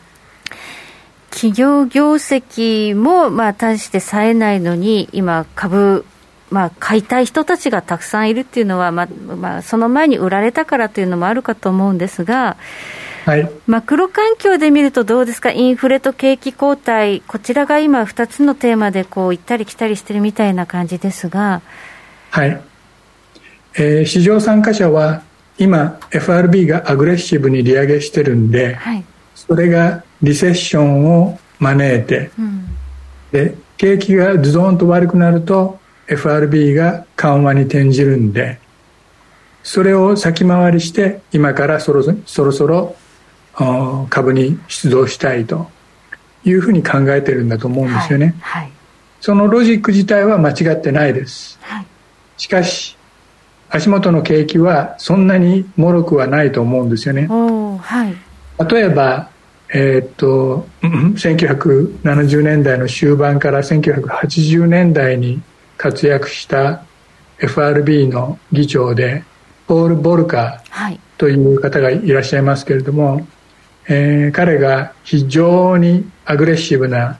[1.29, 6.05] 企業業績もまあ大して冴えないのに今株
[6.51, 12.55] まあ、買いたい人たちがたくさんいるっていうのは、まあまあ、その前に売られたからというのもあるかと思うんですが、
[13.25, 21.63] はい、マクロ環境で見るとどうですか、インフレと景気後退、こちらが今、2つのテーマでこう行ったり来たりしてるみたいな感じですが。
[22.29, 22.61] はい、
[23.77, 25.23] えー、市場参加者は
[25.57, 29.03] 今、FRB がアグレッシブに利上げしてるんで、はい、
[29.33, 32.67] それがリセッションを招いて、うん、
[33.31, 38.59] で景気がズドンと悪くなると、FRB が緩和に転じるんで、
[39.63, 42.95] それを先回りして今からそろそろそろ
[44.09, 45.67] 株に出動したいと
[46.43, 48.71] いうふうに考えてるんだと思うんですよね、はいはい、
[49.21, 51.85] そのロジック自体は間違ってないです、はい、
[52.37, 52.97] しかし
[53.69, 57.27] 足元の景気はそんなに脆くはないと思うんですよね、
[58.69, 59.29] 例えば
[59.73, 65.41] えー、っと1970年代の終盤から1980年代に
[65.77, 66.83] 活躍した
[67.39, 69.23] FRB の議長で
[69.67, 73.27] ポール・ボルカーという方がいらっしゃいますけれども、
[73.87, 77.19] えー、彼が非常にアグレッシブな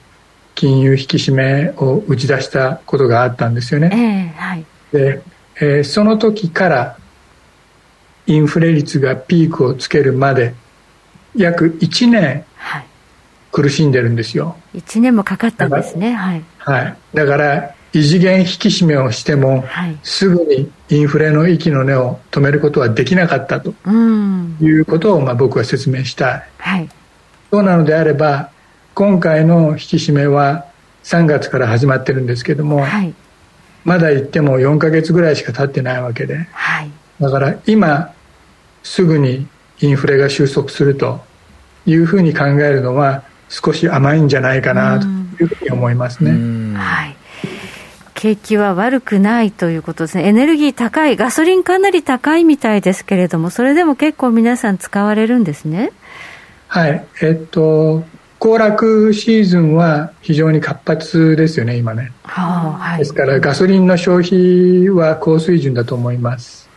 [0.55, 3.89] 金融引き締めを打ち出したことがあったんですよね。
[3.93, 5.21] えーはい、で、
[5.57, 6.97] えー、その時から
[8.25, 10.55] インフレ率がピークをつけるまで
[11.35, 12.45] 約1年
[13.51, 14.55] 苦しんでるんですよ。
[14.73, 16.13] 1年もかかったんですね。
[16.13, 16.43] はい。
[16.57, 16.97] はい。
[17.13, 23.73] だから異次元引き締めをしても、はい、すぐにインフレの息の根を止めることはできなかったと
[24.59, 26.89] いうことを、まあ、僕は説明したい、はい、
[27.51, 28.49] そうなのであれば
[28.95, 30.65] 今回の引き締めは
[31.05, 33.13] 3月から始まってるんですけども、はい、
[33.85, 36.91] まだ言っても4ヶ月ぐらいしか経ってないわけで、はい、
[37.21, 38.13] だから今
[38.83, 39.47] すぐに
[39.79, 41.21] インフレが収束すると
[41.85, 46.77] いうふうに考えるのは少し甘いんじゃないかなというふうに思いますね。
[46.77, 47.15] はい
[48.25, 55.91] 景気は悪くないということですね、エネルギー高い、ガソリンかなり高いみたいですけれども、それでも結構皆さん使われるんですね。
[56.67, 58.03] はい、えっと、
[58.39, 62.13] 行楽シーズンは非常に活発ですよね、今ね。
[62.23, 66.67] はあはい、ですからガソリンの消費は高水準だと思います。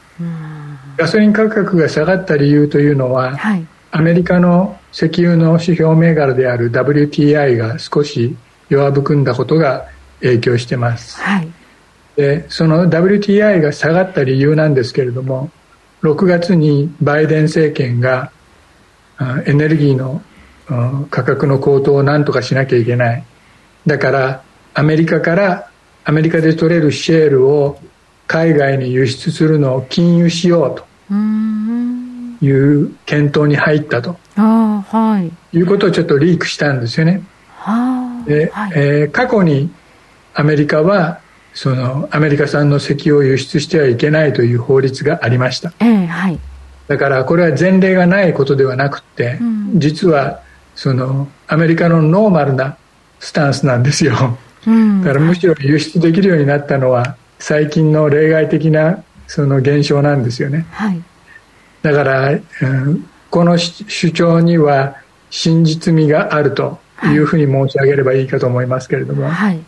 [0.99, 8.36] ガソリン価格が下がった理由というのは、はい、アメリカの石油の指標銘柄である WTI が少し
[8.68, 9.86] 弱含んだことが
[10.21, 11.49] 影響してます、はい、
[12.16, 15.51] でその WTI が下がった理由なんですけれども
[16.03, 18.31] 6月にバイデン政権が
[19.47, 20.23] エネルギーの
[21.11, 23.24] 価格の高騰を何とかしなきゃいけない。
[23.86, 24.43] だから
[24.74, 25.70] アメリカから
[26.05, 27.81] アメリカで取れるシェールを
[28.27, 30.86] 海外に輸出するのを禁輸しようと。
[32.40, 37.23] いう検討に入ったと、はい、いうことをちょっとリークしたんですよね。
[38.27, 39.73] で、はい、えー、過去に
[40.39, 41.20] アメリカは
[41.52, 46.39] そのアメリカ産の石油を輸出してはいけないという法律がありました、えーはい、
[46.86, 50.40] だからこれは前例がないことではなくて、うん、実は
[50.77, 52.77] そのアメリカのノーマルな
[53.19, 61.02] スタンスなんですよ、うん、だからむしろ輸出できるようになったのは最近の例外的なその現象なんですよね、はい、
[61.82, 64.94] だから、うん、この主張には
[65.31, 69.60] 真実味があるというふうに申し上げればいいかと思いますけれども、はい、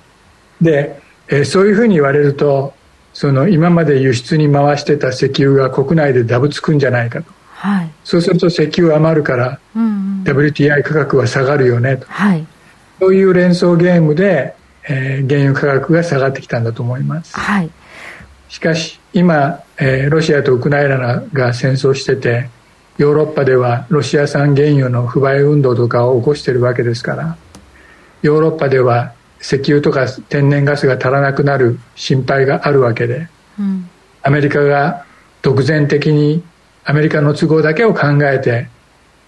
[0.61, 2.75] で、えー、そういうふうに言われると
[3.13, 12.47] その今まで輸出に回してた石油が国内でダブつくんじゃないかと、はい、そうすると石油余るから、うんうん、WTI 価格は下がるよねと、はい、
[13.01, 14.55] そういう連想ゲームで、
[14.89, 17.71] えー、原油価格が下がってきたんだと思います、はい、
[18.49, 22.49] しかし今、えー、ロシアとウクライナが戦争してて
[22.97, 27.37] ヨーロッパではロシア産原油の不買運動とかを起こしているわけですから
[28.23, 33.89] ヨーロッパでは石油とか天然ガスが足らなくなる心配があるわけで、うん、
[34.23, 35.05] アメリカが
[35.43, 36.43] 独善的に
[36.85, 38.69] アメリカの都合だけを考えて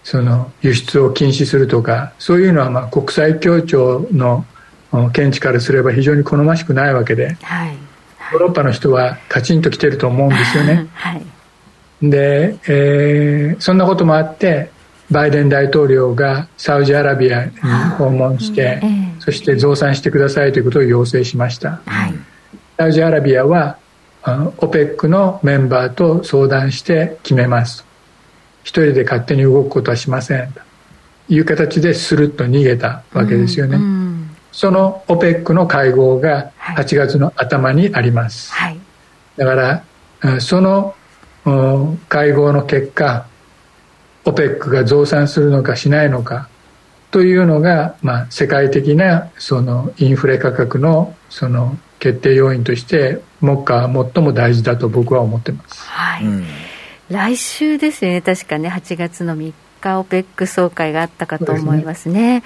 [0.05, 4.45] その輸出を禁止するとかそういうのはまあ国際協調の
[5.13, 7.77] 見地からすれば非常に好ましくないわけで、はい、
[8.33, 10.89] ヨーロッパの人はカチンときてると思うんですよね。
[10.95, 11.23] はい。
[12.03, 14.71] で、えー、そんなこともあって
[15.11, 17.53] バイデン大統領がサウジアラビアに
[17.97, 18.83] 訪問して、
[19.25, 22.15] そして増産してくださいということを要請しました、はい、
[22.77, 23.79] サウジアラビアは
[24.25, 27.87] OPEC のメンバーと相談して決めます。
[28.65, 30.53] 一人で勝手に動くことはしません。
[30.53, 30.61] と
[31.29, 38.79] いう形でスルッと逃げたわけですよね、うんうん、その OPEC の会合が8月の頭にあります、はい、
[39.37, 40.95] だからその
[42.09, 43.27] 会合の結果
[44.25, 46.49] OPEC が増産するのかしないのか
[47.13, 56.45] というのが、まあ、世界的なそのインフレ価格のその決定要因として目下最も大事だと僕は思ってます、はい、うん、
[57.11, 58.23] 来週ですよね。
[58.23, 62.43] 確かね8月の3日 OPEC 総会があったかと思いますね、ね、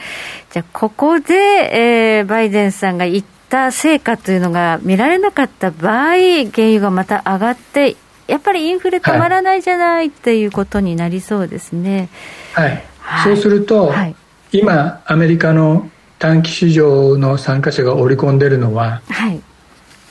[0.51, 12.09] じゃあここで、えー、バイデンさんが言った成果というのが見られなかった場合原油がまた上がってやっぱりインフレ止まらないじゃない、っていうことになりそうですね。
[12.55, 14.17] はい、はい、そうすると、はい、
[14.59, 19.41] 今アメリカの短期市場の参加者が織り込んでるのは、はい、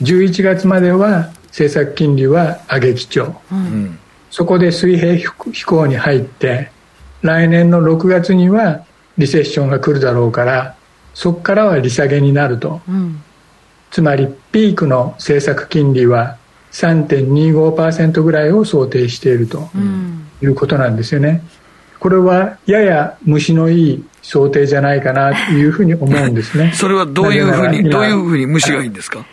[0.02, 3.98] 11月までは政策金利は上げ基調、うん、
[4.30, 6.70] そこで水平飛行に入って
[7.22, 8.84] 来年の6月には
[9.18, 10.76] リセッションが来るだろうから
[11.12, 13.22] そこからは利下げになると、うん、
[13.90, 16.36] つまりピークの政策金利は
[16.72, 19.70] 3.25%ぐらいを想定していると
[20.42, 21.42] いうことなんですよね。
[21.98, 26.72] これはやや虫のいい想定じゃないかなというふうに思うんですね。
[26.76, 29.24] それはどういうふうに、どういうふうに虫がいいんですか？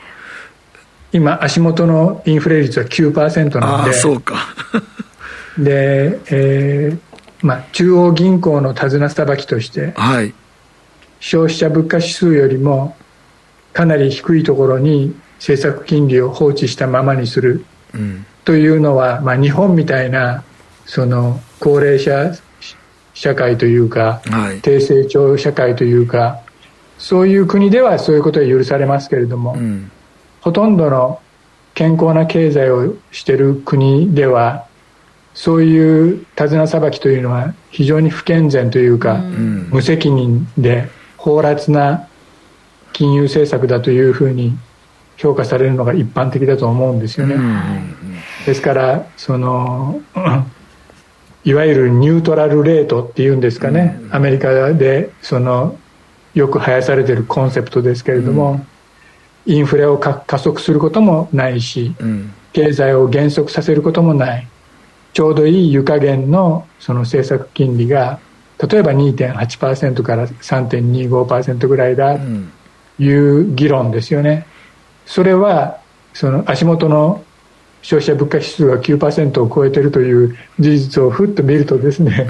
[1.11, 3.94] 今、足元のインフレ率は9%なので。
[3.94, 4.35] そうか。
[5.57, 6.98] で、えー、
[7.45, 10.34] まあ、中央銀行の手綱さばきとして、はい、
[11.19, 12.95] 消費者物価指数よりも
[13.73, 17.65] かなり低いところに政策金利を放置したままにする
[18.45, 20.44] というのは、まあ、日本みたいな
[20.85, 22.34] その高齢者
[23.14, 26.41] 社会というか、はい、低成長社会というか
[26.98, 29.91] そういう国ではそういうことは許されますけれども、うん、
[30.41, 31.19] ほとんどの
[31.73, 34.68] 健康な経済をしている国では
[35.34, 42.07] そういう手綱さばきというのは非常に不健全というか、うん、無責任で放埓な
[42.94, 44.56] 金融政策だというふうに
[45.18, 47.35] 評価されるのが一般的だと思うんですよね。
[48.45, 50.02] ですからその
[51.45, 55.77] いわゆるニュートラルレートっていうんですかね、アメリカでその
[56.33, 58.65] よく生やされているコンセプトですけれども、
[59.45, 61.93] インフレを加速することもないし、
[62.53, 64.47] 経済を減速させることもない。
[65.13, 68.19] ちょうどいい湯加減のその政策金利が
[68.57, 74.47] 例えば2.8%から3.25%ぐらいだという議論ですよね。
[75.05, 75.79] それは
[76.13, 77.23] その足元の
[77.84, 82.27] 消費者物価指数が9%を超えているという事実をふっと見るとですね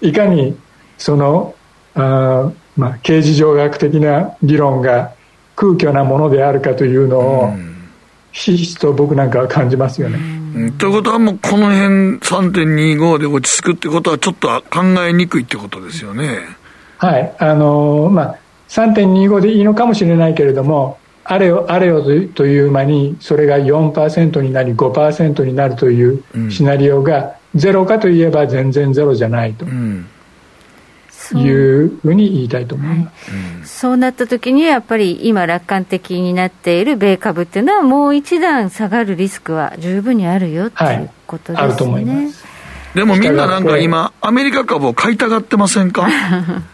[0.00, 0.56] いかに
[0.98, 1.54] その
[1.94, 5.12] あ、まあ、刑事上学的な議論が
[5.56, 7.52] 空虚なものであるかというのを
[8.32, 10.18] ひしひしと僕なんかは感じますよね。
[10.56, 16.38] うん、ということはもうこの辺3.25で落ち着くってことはちょっと考えにくいってことですよね。
[16.98, 29.64] はいあのー、まあ、3.25でいいのかもしれないけれどもあれよあれよという間にそれが4%になり5%になるというシナリオがゼロかといえば全然ゼロじゃないと。
[29.64, 30.06] うん。
[31.32, 42.44] いうふうに言いたいと思います、はいうん、そうなった時にやっぱり今楽観的になっている米株っていうのはもう一段下がるリスクは十分にあるよっていうことですね、はい、あると思います。
[42.94, 46.06] でもみんななんか今アメリカ株を買いたがってませんか？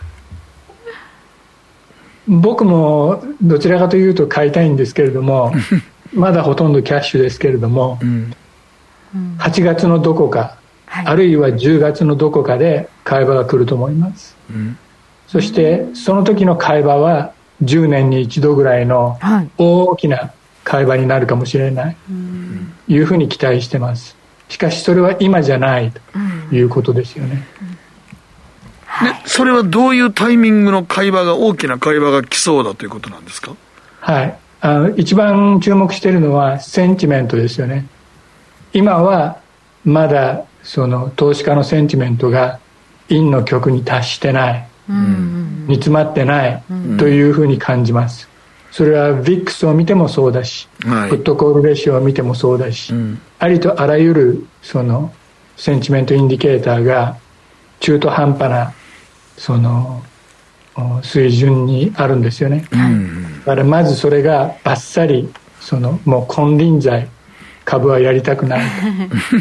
[2.28, 5.52] 僕もどちらかというと買いたいんですけれども
[6.12, 8.34] まだほとんどキャッシュですけれども、うん、
[9.38, 10.56] 8月のどこか、
[10.86, 14.36] はい、あるいは10月のどこかで買い場が来ると思います。
[15.28, 17.32] そしてその時の会話は
[17.62, 19.18] 10年に一度ぐらいの
[19.59, 20.32] 大きな
[20.64, 21.97] 会話になるかもしれない。
[22.86, 24.16] というふうに期待してます。
[24.51, 26.01] しかしそれは今じゃないと
[26.55, 27.47] いうことですよね、
[29.02, 33.55] でそれはどういうタイミングの会話が大きな会話が来そうだということなんですか？
[34.01, 34.39] はい。
[34.62, 37.86] あの一番注目しているのはセンチメントですよね。
[38.72, 39.40] 今は
[39.85, 42.60] まだその投資家のセンチメントが
[43.09, 44.68] 陰の極に達してない、
[45.66, 46.62] 煮詰まってない
[46.98, 48.28] というふうに感じます。
[48.70, 55.12] それは VIX を見てもそうだし、はい、フットコールレシオを見てもそうだし、うん、ありとあらゆるその
[55.56, 57.16] センチメントインディケーターが
[57.81, 58.74] 中途半端な
[59.40, 60.02] その
[61.02, 67.08] 水準にあるんですよね、うん、だからまずそれがばっさりそのもう金輪際
[67.64, 68.60] 株はやりたくない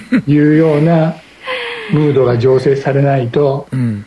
[0.10, 1.16] と いうような
[1.92, 4.06] ムードが醸成されないと、うん、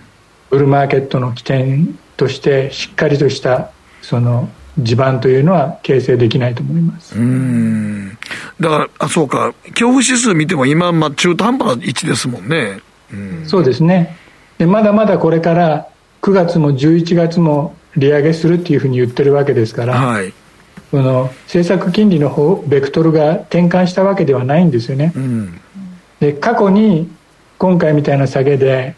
[0.48, 3.70] ブルーマーケットの起点としてしっかりとした
[4.01, 4.48] その
[4.78, 7.14] 地盤というのは形成できないと思います。
[7.19, 8.16] うん。
[8.59, 9.52] だからあそうか。
[9.64, 12.81] 恐怖指数見ても今、まあ、中途半端な位置ですもんね、
[13.12, 14.16] うん、そうですね
[14.59, 15.89] でまだまだこれから
[16.23, 20.33] 9月も11月も利上げするっていうふうに言ってるわけですから、はい、
[20.91, 25.61] この政策金利の方ベクトルが転換したわけではないんですよね、うん、
[26.20, 27.11] で過去に
[27.59, 28.95] 今回みたいな下げで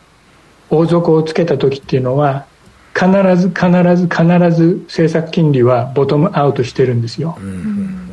[0.71, 2.47] 大底をつけた時っていうのは
[2.95, 3.07] 必
[3.37, 8.11] ず必ず必ず政策金利はボトムアウトしてるんですよ、うん、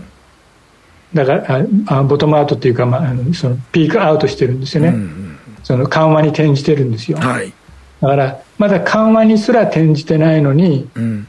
[1.13, 5.30] だからあボトムアウトっていうか、まあ、そのピークアウトしてるんですよね、うん、
[5.63, 7.53] その緩和に転じてるんですよ、はい、
[8.01, 11.27] だからまだ緩和にすら転じてないのに、うん、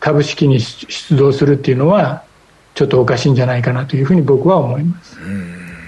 [0.00, 2.24] 株式に出動するっていうのは
[2.74, 5.18] ちょっとおかしいんじゃないかなというふうに僕は思います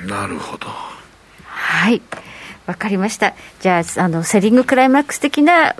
[0.06, 0.68] なるほど
[1.44, 2.00] はい
[2.66, 3.34] わかりました。
[3.60, 5.74] じゃあ、あの、セリングクライマックス的な、わ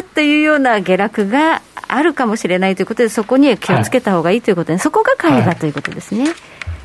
[0.00, 6.34] ーというような下落があるかもしれないということで、そこに気をつけた方がいいということで、はい、そこが会話ということですね、はい。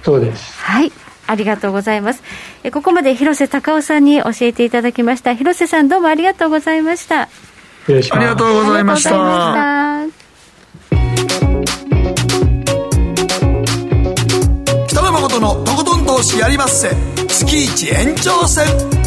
[0.01, 0.57] そうです。
[0.61, 0.91] はい。
[1.27, 2.23] ありがとうございます。
[2.63, 5.33] えここまで広瀬隆夫さんに教えていただきました。
[5.33, 7.21] 広瀬さんどうもありがとうございました。
[7.21, 7.29] あ
[7.87, 9.09] りがとうございました。
[14.87, 16.89] 北野誠のとことん投資やりまっせ。
[17.27, 19.06] 月一延長戦。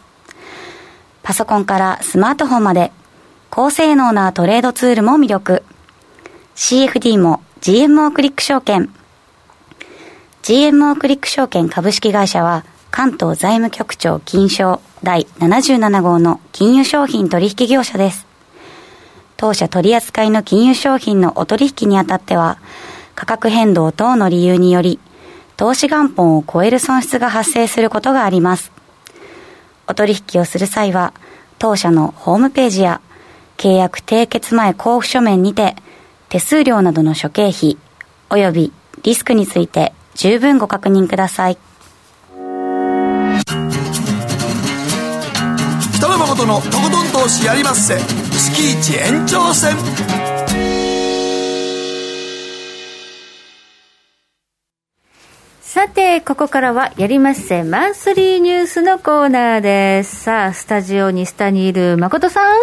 [1.23, 2.91] パソコンからスマートフォンまで、
[3.49, 5.63] 高性能なトレードツールも魅力。
[6.55, 8.89] CFD も GMO クリック証券。
[10.43, 18.27] GMO クリック証券株式会社は、関東財務局長金賞第77号の金融商品取引業者です。
[19.37, 22.57] 当社取扱いの金融商品のお取引にあたっては、
[23.15, 24.99] 価格変動等の理由により、
[25.57, 28.71] 投資元本を超える損失が発生することがあります。
[29.87, 31.13] お取引をする際は、
[31.59, 33.01] 当社のホームページや
[33.57, 35.75] 契約締結前交付書面にて、
[36.29, 37.77] 手数料などの諸経費、
[38.29, 41.57] 及びリスクについて十分ご確認ください。
[45.95, 47.97] 北野誠のとことん投資やりまっせ。
[47.97, 49.75] 月一延長戦。
[55.73, 60.23] さて、ここからはやりまっせマンスリーニュースのコーナーです。
[60.23, 62.57] さあ、スタジオに下にいる誠さん。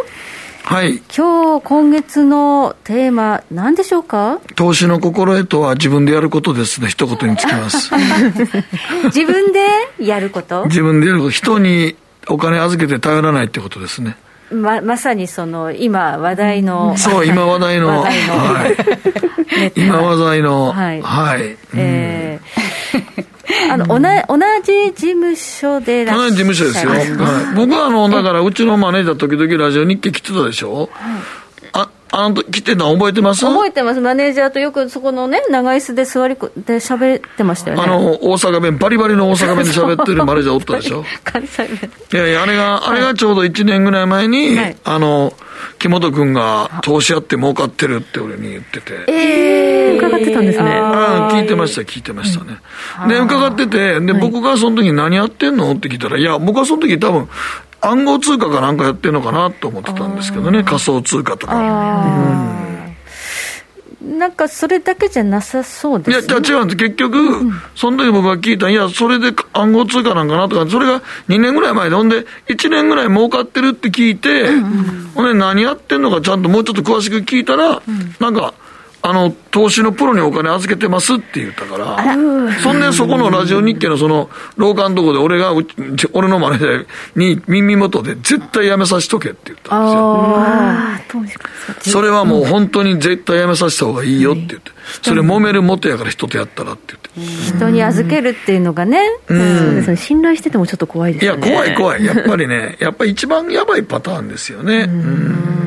[0.62, 0.98] はい。
[1.16, 4.40] 今日、今月のテーマ、何でしょうか？
[4.56, 6.88] 投資の心得とは自分でやることですね。
[6.88, 7.90] 一言につきます。
[9.08, 9.60] 自分で
[9.98, 10.66] やること？
[10.66, 11.30] 自分でやること。
[11.30, 11.96] 人に
[12.28, 14.18] お金預けて頼らないってことですね。
[14.50, 22.77] ままさにその今話題のそう今話題の はい、今話題のはい、はい、えー、
[23.70, 27.06] あの同同じ事務所で同じ事務所ですよ、はい、
[27.54, 30.88] 僕はあのだからうちのマネージャー時々ラジオ日記来てたでしょ、はい
[31.82, 33.44] ああの来てたの覚えてます？
[33.44, 37.82] 覚えてます、マネージャーとよくそこのね、長椅子で座りで喋ってましたよね。
[37.82, 41.04] あの、大阪弁、バリバリの大阪弁で喋ってるマネージャーおったでしょ？
[41.22, 41.90] 関西弁。
[42.12, 45.34] いやいや、あれが、あれがちょうど1年ぐらい前に、はい、あの、
[45.78, 49.04] 木本君が投資やって儲かってるって俺に言ってて。
[49.08, 50.70] ええー、伺ってたんですね。
[50.70, 52.58] ああ、聞いてました、聞いてましたね。
[53.06, 55.72] で、伺ってて、で、僕がその時何やってんの？
[55.72, 57.28] って聞いたら、いや、僕はその時多分、
[57.80, 61.54] 暗号通貨かなんかやってるのかなと思ってたんですけどね、仮想通貨とか。
[64.00, 66.76] なんかそれだけじゃなさそうです、ね、いや、じゃ違うんです。
[66.76, 78.54] 結局、うん、その時僕が聞いたいや、それで暗号通貨なんかなとか、それが2年ぐらい前で、ほんで、1年ぐらい儲かってるって聞いて、うんうん、ほんで、何やってんのかちゃんともうちょっと詳しく聞いたら、うん、なんか、
[79.00, 82.14] あの、投資のプロにお金預けてますって言ったから、
[82.62, 85.52] そんでそこのラジオ日記のその、廊下のとこで俺が、
[86.12, 89.78] 俺のマネージャーに耳元で絶対やめさせとけって言った
[91.14, 91.40] んですよ。
[91.80, 94.72] それはもう本当に絶対やめさせた方がいいよって言って。
[95.02, 97.54] それ揉める元やから人とやったらって言って。
[97.56, 99.96] 人に預けるっていうのがね、そうですね。
[99.96, 101.32] 信頼しててもちょっと怖いですね。
[101.32, 102.04] いや、怖い怖い。
[102.04, 104.86] やっぱりね、やっぱり一番やばいパターンですよね。
[104.88, 105.57] うん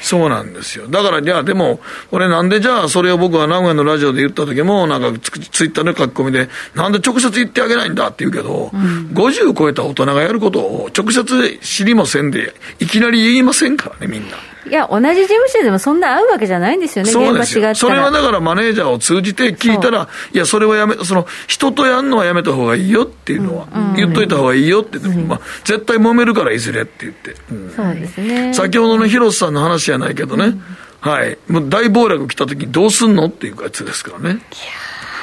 [0.00, 0.86] そうなんですよ。
[0.88, 14.36] だから、じゃあ、でも、俺なんでじゃあ、それを僕は名古屋のラジオで言った時も、なんかツ、ツイッターの書き込みで、なんで直接言ってあげないんだって言うけど、うん、50超えた大人がやることを直接知りませんで、いきなり言いませんからね、みんな。
[14.66, 17.74] いや、同じ事務所でもそんな合うわけじゃないんですよね、そうですよ。
[17.74, 28.52] それはだからマネージャーを通じて聞いたら、いや、それはやめ、その人とやるのはやめた方がいいよっていうのは、うん、言っといた方がいいよって、うん、まあ、絶対揉めるからいずれって言って、うん、そうですね。
[28.54, 30.54] 先ほどの広瀬さんの話じゃないけどね、
[31.00, 34.40] はい、もう大暴落来た時にどうすんのっていうやつですからね。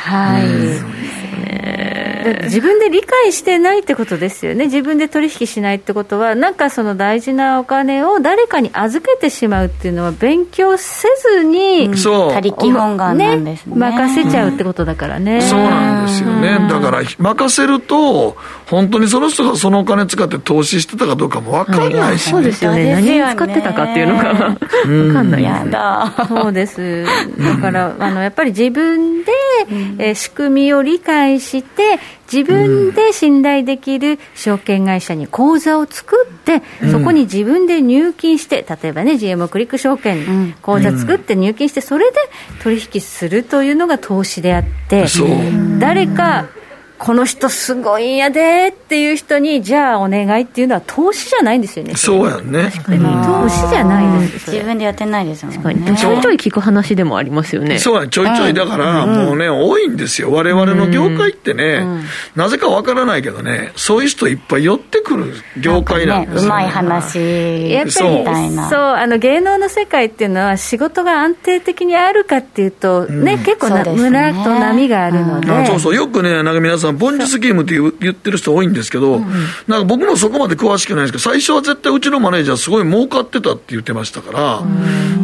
[0.03, 0.83] はい、そうです
[1.41, 2.06] ね
[2.43, 12.31] 自分で理解してないってことですよね、自分で取引しないってことは、なんかその大事なお金を誰かに預けてしまうっていうのは、勉強せずに、そう。
[12.31, 18.37] 他力本願なんですね、ね、任せちゃうってことだからね、そうなんですよね、だから任せると、
[18.67, 25.41] 本当にその人がそのお金使って投資してたかどうかも分かんないし、ね、そうですよね、何に使ってたかっていうのが分かんない。
[25.41, 26.25] ですね。
[26.27, 27.05] そうです。
[27.39, 29.31] だからあのやっぱり自分で、
[29.99, 31.99] えー、仕組みを理解して
[32.31, 42.17] 自分で信頼できる証券会社に口座を作って、うん、そこに自分で入金して、例えばね、GMO クリック証券、口座作って入金して、それで
[42.61, 45.05] 取引するというのが投資であって、
[45.79, 46.47] 誰か
[46.99, 51.95] この人すごいんやでっていう人に、じゃあお願いっていうのは投資じゃないんですよね。
[51.95, 52.71] そうやね。
[52.73, 54.51] 投資じゃないです。
[54.51, 55.95] 自分でやってないですもんね。
[55.97, 57.77] ちょいちょい聞く話でもありますよね。
[57.77, 60.31] そうや、ちょいちょいだから、もうね、多いんですよ。
[60.31, 61.85] 我々の業界ってね、
[62.35, 66.45] なぜかわからないけどね、そういう人いっぱい寄ってくる業界なんですよ。
[66.45, 67.71] うまい話。
[67.71, 75.65] やっぱり、そう、あの芸能の世界っていうのは仕事が安定的にあるかっていうと、ね、結構な、村と波があるので。
[75.67, 79.19] そうそう、よくね、なんか皆さん、ポンジスキームって言ってる人多いんですけど、
[79.67, 84.63] なんか僕もそこまで詳しくないんですけど、最初は絶対うちのマネージャーすごい儲かってたって言ってましたから、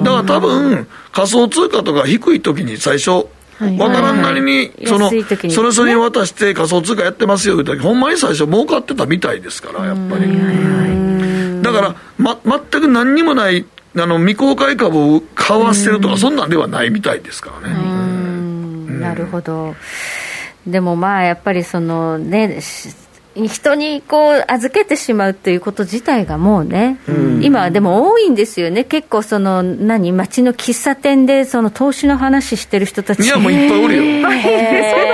[0.04, 3.28] だから多分、仮想通貨とか低い時に最初、
[3.60, 5.10] 分からんなりに、その、
[5.50, 11.62] それぞれに渡して仮想通貨やってますよ言ったほんまに最初儲かってたみたいですから、やっぱり。
[11.62, 13.66] だから、ま、全く何にもない、
[13.96, 17.76] あの、未公開株を買わせるとか、そんなんではないみたいですからね。
[19.00, 19.76] なるほど。
[20.68, 22.60] でもまあやっぱりそのね
[23.36, 30.12] 人にこう預けてしまうということ自体がもうね、うん、今でも多いんですよね、結構その何？
[30.12, 33.24] 街の喫茶店でその投資の話してる人たち。
[33.24, 34.04] いやもういっぱいおるよ。
[34.22, 34.44] そうなん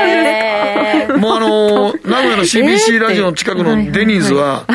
[0.10, 1.18] ですか。
[1.18, 4.66] もうあの 名古屋の CBC ラジオの近くのデニーズは、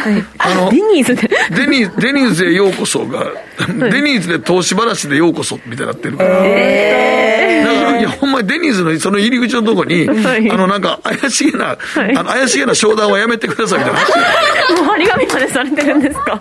[0.71, 1.29] デニーズで？
[1.51, 3.27] デニデニーズへようこそが、
[3.59, 6.45] デニーズで投資話でようこそみたいになってるから。
[8.05, 11.77] やほんまにデニーズのその入り口のとこに、あのなんか怪しげな、あ
[12.23, 14.01] の怪しげな商談はやめめてくださいみたいな。
[14.01, 16.41] もう張り紙までされてるんですか？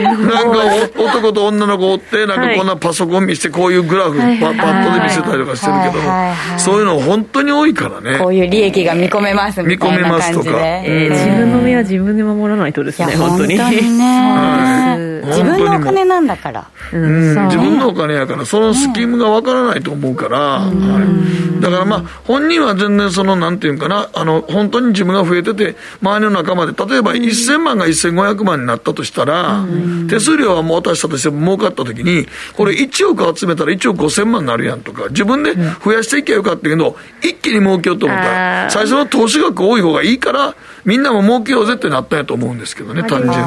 [0.00, 0.58] なんか
[0.96, 8.18] 男と女の子おってなんかこんなパソコン見せてこういうグラフ、パッドで見せたりとかしてるけど、そういうの本当に多いからね。
[8.18, 10.32] こういう利益が見込めますみたいな感じで。
[10.32, 13.58] 見込めますとか、えー、自分の身は自分で守らないとですね本当に。
[13.58, 29.64] 本当にね、はい、自分のお金なんだから、うん、自分のお金やからそのスキームがわからないと思うから、はい、だからまあ本人は全然そのなんていうかなあの本当に自分が増えてて周りの仲間で例えば1000万が1500万になったとしたら、
[30.08, 40.54] 手数料はもう渡したとしても儲かった時にこれ1億集めたら1億5000万になるやんとか自分で増やしていけばよかったけど一気に儲けようと思ったら最初の投資額多い方がいいから
[40.84, 43.38] みんなも儲けようぜってなったんやと思うんですけどね単純に。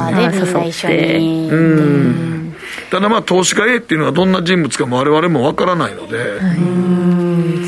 [1.50, 2.33] うん
[2.94, 6.38] ただまあ投資家 A っていうのはどんな人物かも我々もわからないので、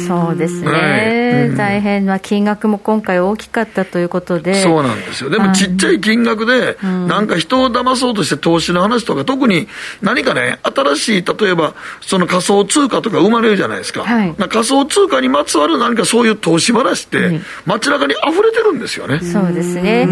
[0.06, 1.48] そうですね、はい。
[1.48, 4.62] うん、大変、な金額も今回大きかったということで。
[4.62, 5.30] そうなんですよ。
[5.30, 9.66] でもちっちゃい金額で、なんか人を騙そうとして投資の話とか特に
[10.00, 14.04] 何かね新しい例えばその仮想通貨とか生まれるじゃないですか。
[14.04, 20.08] はい、仮想通貨にまつわる何かそういう投資話って街中に溢れてるんですよね、そうですね。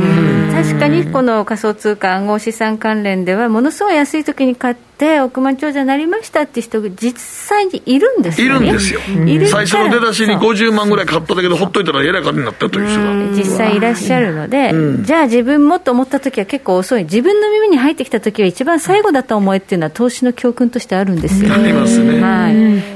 [0.51, 9.01] 確かにこの仮想通貨暗号資産関連ではものすごい安い時に買ってって億万長者になりましたって人が実際にいるんですよ、ね、いるんですよ、
[9.49, 13.15] 最初の出だしに50万ぐらい買っただけどほっといたらえらい金になったという人が。
[13.37, 14.73] 実際いらっしゃるので、
[15.03, 17.05] じゃあ自分もと思った時は結構遅い。
[17.05, 22.51] 自分の耳に入ってきた時は一番最後だと思えっていうのは投資の教訓としてあるんですよ、ありますね、は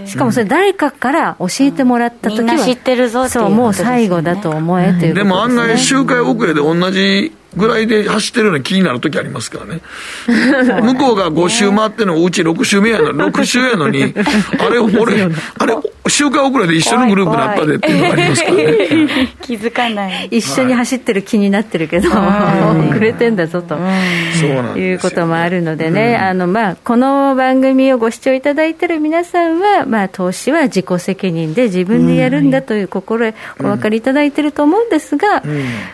[0.04, 9.80] い、しかもそれ誰かから教えてもらった時は、知ってるぞそうもう最後だと思えということです、ね、でも案外周回遅れで同じぐらいで走ってるような気になる時ありますからね。
[10.82, 14.14] 向こうが5周回ってのうち6周目やのに、6周やのに、
[14.58, 15.22] あれ、俺、
[15.58, 15.74] あれ、
[16.08, 19.28] 周回遅れで一緒のグループになったでっていうのがありますからね。
[19.42, 20.28] 気づかない。
[20.30, 22.08] 一緒に走ってる気になってるけど、
[22.90, 23.76] 遅れてんだぞと、
[24.76, 35.42] いうこともあるのでね、あの、まあ、この番組をご視聴いただいてる皆さんは、まあ、投資は自己責任で自分でやるんだという心得お分かりいただいてると思うんですが、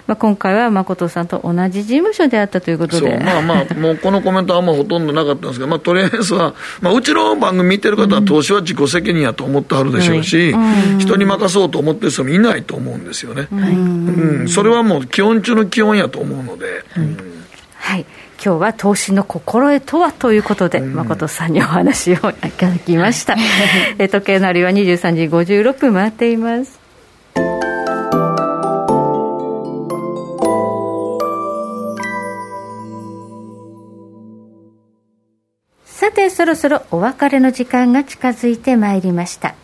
[0.07, 3.20] まあ、今回は誠さんと同じ事務所であったということで。
[3.24, 13.48] まあまあ、もうこのコメントはあんまほとんどなかったんですが、まあ、とりあえずは、まあ、うちの番組見てる方は投資は自己責任やと思ってはるでしょうし、うん、人に任そうと思ってる人もいないと思うんですよね。
[13.51, 16.85] うん、うん、それはもう基本中の基本やと思うので。
[17.76, 18.06] はい。
[18.44, 23.36] 今日は投資の心得とはということで、誠さんにお話をいただきました。
[23.98, 26.78] え時計のりは23時56分回っています。
[36.05, 39.55] さてそろそろお別れの時間が近づいてまいりました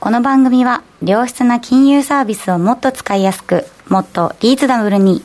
[0.00, 5.22] この番組は良質な金融サービスをもっと使いやすくもっとリーズナブルに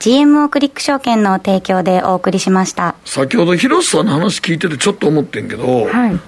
[0.00, 2.96] GMO クリック証券の提供でお送りしました。
[3.04, 6.18] 先ほど広瀬さんの話聞いててちょっと思ってんけど、はい、8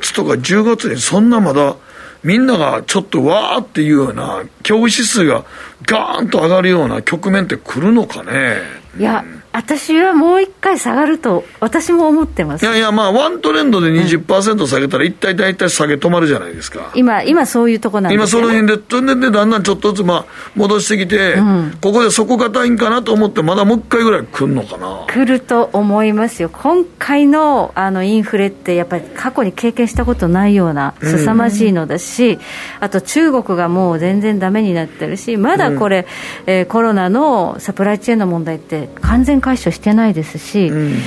[0.00, 1.74] 月とか10月にそんなまだ
[2.22, 5.44] みんながちょっとわーっていうような恐怖指数が
[5.84, 8.58] ガーンと上がるような局面って来るのかね
[8.96, 12.62] いや、私はもう一回下がると、私も思ってます。
[12.62, 16.90] いやいや、まあ、ワントレンドで20%下げたら、一体大体下げ止まるじゃないですか。
[16.94, 20.24] 今、今そういうとこなんですよ、ね、今、その辺で、でだんだんちょっとずつ、まあ、
[20.54, 25.04] 戻してきて、うん、ここで底堅いんかなと思って、まだもう一回ぐらい来るのかな。
[25.06, 32.38] 来ると思いますよ、今回のあのインフレって、やっぱり過去に経験したことないような、凄まじいのだし、うん、
[32.80, 36.06] あと中国がもう全然だめになってるし、まだこれ、
[36.46, 41.02] うん、えー、コロナのサプライチェーンの問題って、完全解消してないですし、うん、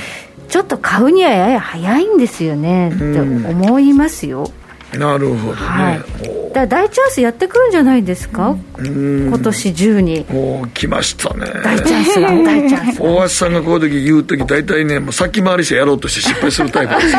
[0.47, 4.51] ちょっと買うにはやや早いんですよねって思いますよ。
[4.97, 17.15] なるほどね、はい、だ大チャンスやってくるんじゃないですか、今年中にお来ましたね大チャンスが大チャンス大橋さんがこういう時言う時大体ねもう先回りしてやろうとして失敗するタイプです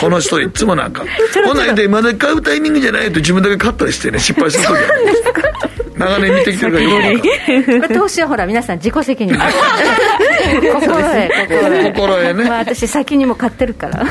[0.00, 1.04] この人いつもなんか
[1.46, 5.42] こないでまだ買うタイミングじゃないと自分だけ買ったりしてね失敗する時あるんですか
[5.98, 7.20] 長年見てきてるからよ。
[7.88, 9.36] く投資はほら皆さん自己責任。
[10.72, 14.02] 心得心得ね、まあ、私先にも買ってるから。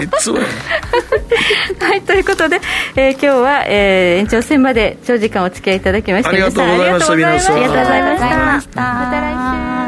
[0.00, 2.60] いつもはいということで、
[2.96, 8.80] えー、今日は、えー、延長戦まで長時間お付き合いいただきましてありがとうございました皆さんありがとうございました。
[8.80, 9.20] また。
[9.20, 9.81] 来